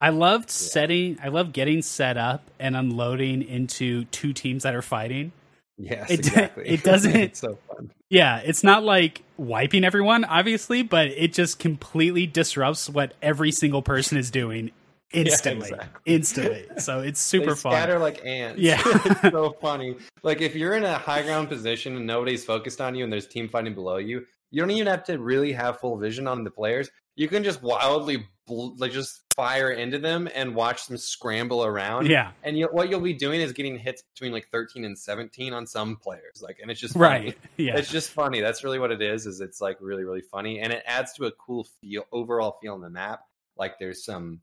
[0.00, 4.82] i loved setting i love getting set up and unloading into two teams that are
[4.82, 5.30] fighting
[5.78, 6.68] yes, It- exactly.
[6.68, 7.90] it doesn't- it's so fun.
[8.10, 13.82] Yeah, it's not like wiping everyone, obviously, but it just completely disrupts what every single
[13.82, 14.70] person is doing
[15.14, 15.68] instantly.
[15.70, 16.14] exactly.
[16.14, 16.66] Instantly.
[16.78, 17.72] So it's super they fun.
[17.72, 18.60] scatter like ants.
[18.60, 18.80] Yeah.
[18.84, 19.96] it's so funny.
[20.22, 23.26] Like if you're in a high ground position and nobody's focused on you, and there's
[23.26, 26.50] team fighting below you, you don't even have to really have full vision on the
[26.50, 26.88] players.
[27.16, 32.06] You can just wildly bl- like just fire into them and watch them scramble around.
[32.06, 32.30] Yeah.
[32.42, 35.66] And you, what you'll be doing is getting hits between like 13 and 17 on
[35.66, 36.40] some players.
[36.40, 37.26] Like, and it's just funny.
[37.26, 37.38] Right.
[37.56, 37.76] Yeah.
[37.76, 38.40] It's just funny.
[38.40, 39.26] That's really what it is.
[39.26, 42.74] Is it's like really really funny, and it adds to a cool feel overall feel
[42.74, 43.20] on the map.
[43.56, 44.40] Like there's some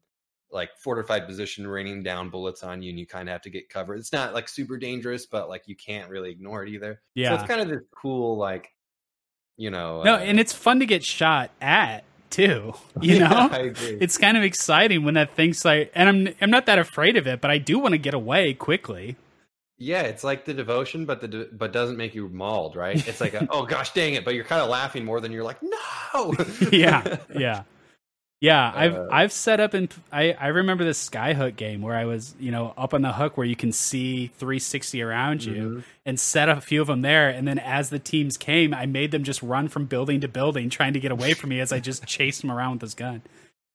[0.52, 3.70] like fortified position raining down bullets on you, and you kind of have to get
[3.70, 4.00] covered.
[4.00, 6.96] It's not like super dangerous, but like you can't really ignore it either.
[6.96, 7.36] So Yeah.
[7.36, 8.74] it's kind of this cool like,
[9.58, 10.04] you know.
[10.04, 12.74] No, uh, and it's fun to get shot at too.
[13.02, 13.50] You yeah, know?
[13.52, 13.98] I agree.
[14.02, 17.28] it's kind of exciting when that thing's like and I'm I'm not that afraid of
[17.28, 19.16] it, but I do want to get away quickly.
[19.78, 22.96] Yeah, it's like the devotion, but the de- but doesn't make you mauled, right?
[23.08, 24.24] It's like, a, oh gosh, dang it!
[24.24, 26.36] But you're kind of laughing more than you're like, no.
[26.72, 27.64] yeah, yeah,
[28.42, 28.72] yeah.
[28.76, 32.36] I've Uh, I've set up in I I remember this skyhook game where I was
[32.40, 35.84] you know up on the hook where you can see 360 around you Mhm.
[36.06, 38.86] and set up a few of them there, and then as the teams came, I
[38.88, 41.72] made them just run from building to building trying to get away from me as
[41.72, 43.22] I just chased them around with this gun.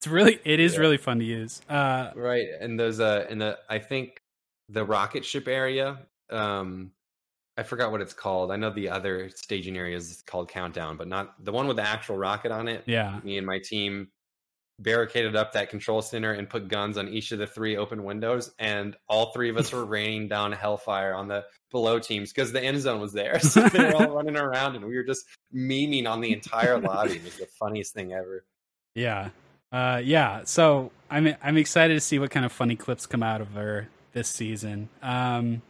[0.00, 0.80] It's really it is Yeah.
[0.80, 1.62] really fun to use.
[1.68, 4.20] Uh, right, and those uh, in the I think
[4.68, 5.98] the rocket ship area,
[6.28, 6.90] um,
[7.56, 8.50] I forgot what it's called.
[8.50, 11.84] I know the other staging area is called Countdown, but not the one with the
[11.86, 12.82] actual rocket on it.
[12.86, 14.08] yeah, Me and my team
[14.79, 18.51] barricaded up that control center and put guns on each of the three open windows
[18.59, 22.62] and all three of us were raining down hellfire on the below teams because the
[22.62, 25.24] end zone was there so they were all running around and we were just
[25.55, 28.45] memeing on the entire lobby it was the funniest thing ever
[28.95, 29.31] Yeah.
[29.72, 33.41] Uh yeah, so I'm I'm excited to see what kind of funny clips come out
[33.41, 34.89] of her this season.
[35.03, 35.62] Um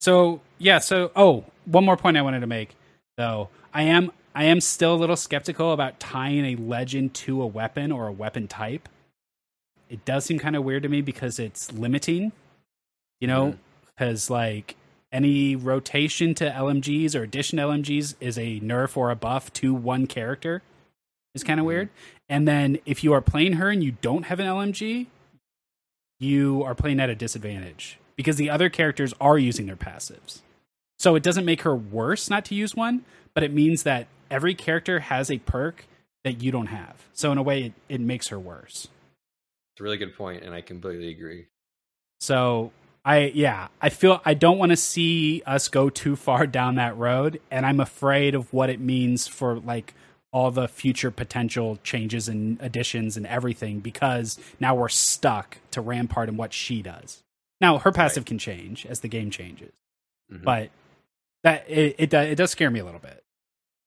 [0.00, 2.74] so yeah, so oh, one more point I wanted to make
[3.16, 3.48] though.
[3.72, 7.90] I am I am still a little skeptical about tying a legend to a weapon
[7.90, 8.88] or a weapon type.
[9.88, 12.32] It does seem kind of weird to me because it's limiting.
[13.20, 13.56] You know,
[13.98, 14.76] cuz like
[15.10, 19.74] any rotation to LMGs or addition to LMGs is a nerf or a buff to
[19.74, 20.62] one character.
[21.34, 21.68] Is kind of Mhm.
[21.68, 21.88] weird.
[22.28, 25.06] And then if you are playing her and you don't have an LMG,
[26.20, 30.42] you are playing at a disadvantage because the other characters are using their passives.
[30.98, 34.54] So it doesn't make her worse not to use one, but it means that every
[34.54, 35.84] character has a perk
[36.24, 36.96] that you don't have.
[37.12, 38.88] So in a way, it, it makes her worse.
[39.74, 41.46] it's a really good point and i completely agree
[42.20, 42.72] So
[43.04, 46.96] I yeah, I feel I don't want to see us go too far down that
[46.98, 49.94] road and I'm afraid of what it means for like
[50.32, 56.28] all the future potential changes and additions and everything because now we're stuck to Rampart
[56.28, 57.22] and what she does.
[57.62, 59.72] Now her passive can change as the game changes,
[60.30, 60.42] Mhm.
[60.42, 60.68] but
[61.44, 63.22] that it it, it does scare me a little bit.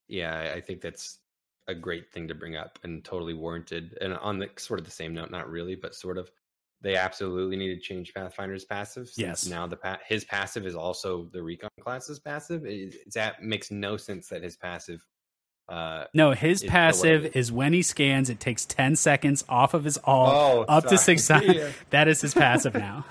[0.08, 1.20] yeah I- think that's
[1.68, 4.92] a great thing to bring up and totally warranted and on the sort of the
[4.92, 6.30] same note not really but sort of
[6.82, 9.46] they absolutely need to change pathfinder's passive since Yes.
[9.48, 13.70] now the pa- his passive is also the recon class's passive it, it's that makes
[13.70, 15.06] no sense that his passive
[15.70, 19.84] uh No, his the passive is when he scans, it takes ten seconds off of
[19.84, 21.54] his all oh up to six seconds.
[21.56, 21.70] yeah.
[21.92, 23.06] That is his passive now.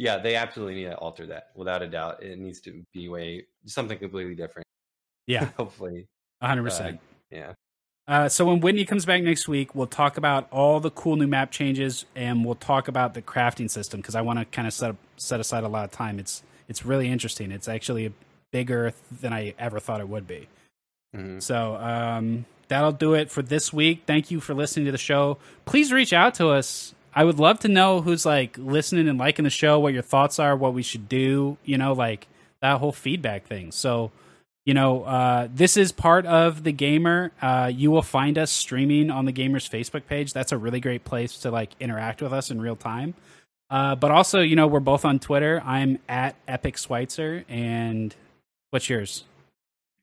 [0.00, 3.44] Yeah they absolutely need to alter that without a doubt it needs to be way
[3.66, 4.66] something completely different
[5.26, 6.08] Yeah, hopefully
[6.42, 7.00] hundred percent.
[7.30, 7.52] yeah
[8.08, 11.28] Uh, so when Whitney comes back next week, we'll talk about all the cool new
[11.28, 14.74] map changes, and we'll talk about the crafting system because I want to kind of
[14.74, 16.18] set up, set aside a lot of time.
[16.18, 17.52] It's it's really interesting.
[17.52, 18.12] It's actually
[18.50, 20.48] bigger than I ever thought it would be.
[21.14, 21.40] Mhm.
[21.42, 24.02] So um, that'll do it for this week.
[24.06, 25.38] Thank you for listening to the show.
[25.64, 26.94] Please reach out to us.
[27.14, 30.38] I would love to know who's like listening and liking the show, what your thoughts
[30.38, 31.56] are, what we should do.
[31.64, 32.28] You know, like
[32.60, 33.72] that whole feedback thing.
[33.72, 34.10] So
[34.66, 37.32] you know, uh, this is part of the gamer.
[37.40, 40.32] Uh, you will find us streaming on the gamer's Facebook page.
[40.32, 43.14] That's a really great place to like interact with us in real time.
[43.70, 45.62] Uh, but also, you know, we're both on Twitter.
[45.64, 48.14] I'm at Epic Schweitzer, and
[48.70, 49.24] what's yours?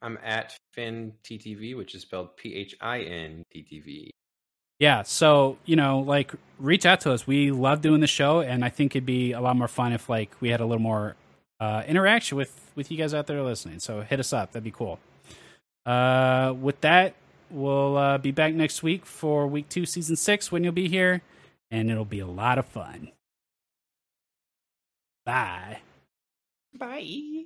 [0.02, 4.12] i'm at phin ttv which is spelled p-h-i-n t-t-v
[4.80, 7.26] Yeah, so you know, like reach out to us.
[7.26, 10.10] We love doing the show, and I think it'd be a lot more fun if
[10.10, 11.16] like we had a little more
[11.60, 13.80] uh, interaction with with you guys out there listening.
[13.80, 15.00] So hit us up; that'd be cool.
[15.86, 17.16] Uh, with that,
[17.50, 21.22] we'll uh, be back next week for week two, season six, when you'll be here,
[21.72, 23.12] and it'll be a lot of fun.
[25.26, 25.80] Bye.
[26.78, 27.46] bye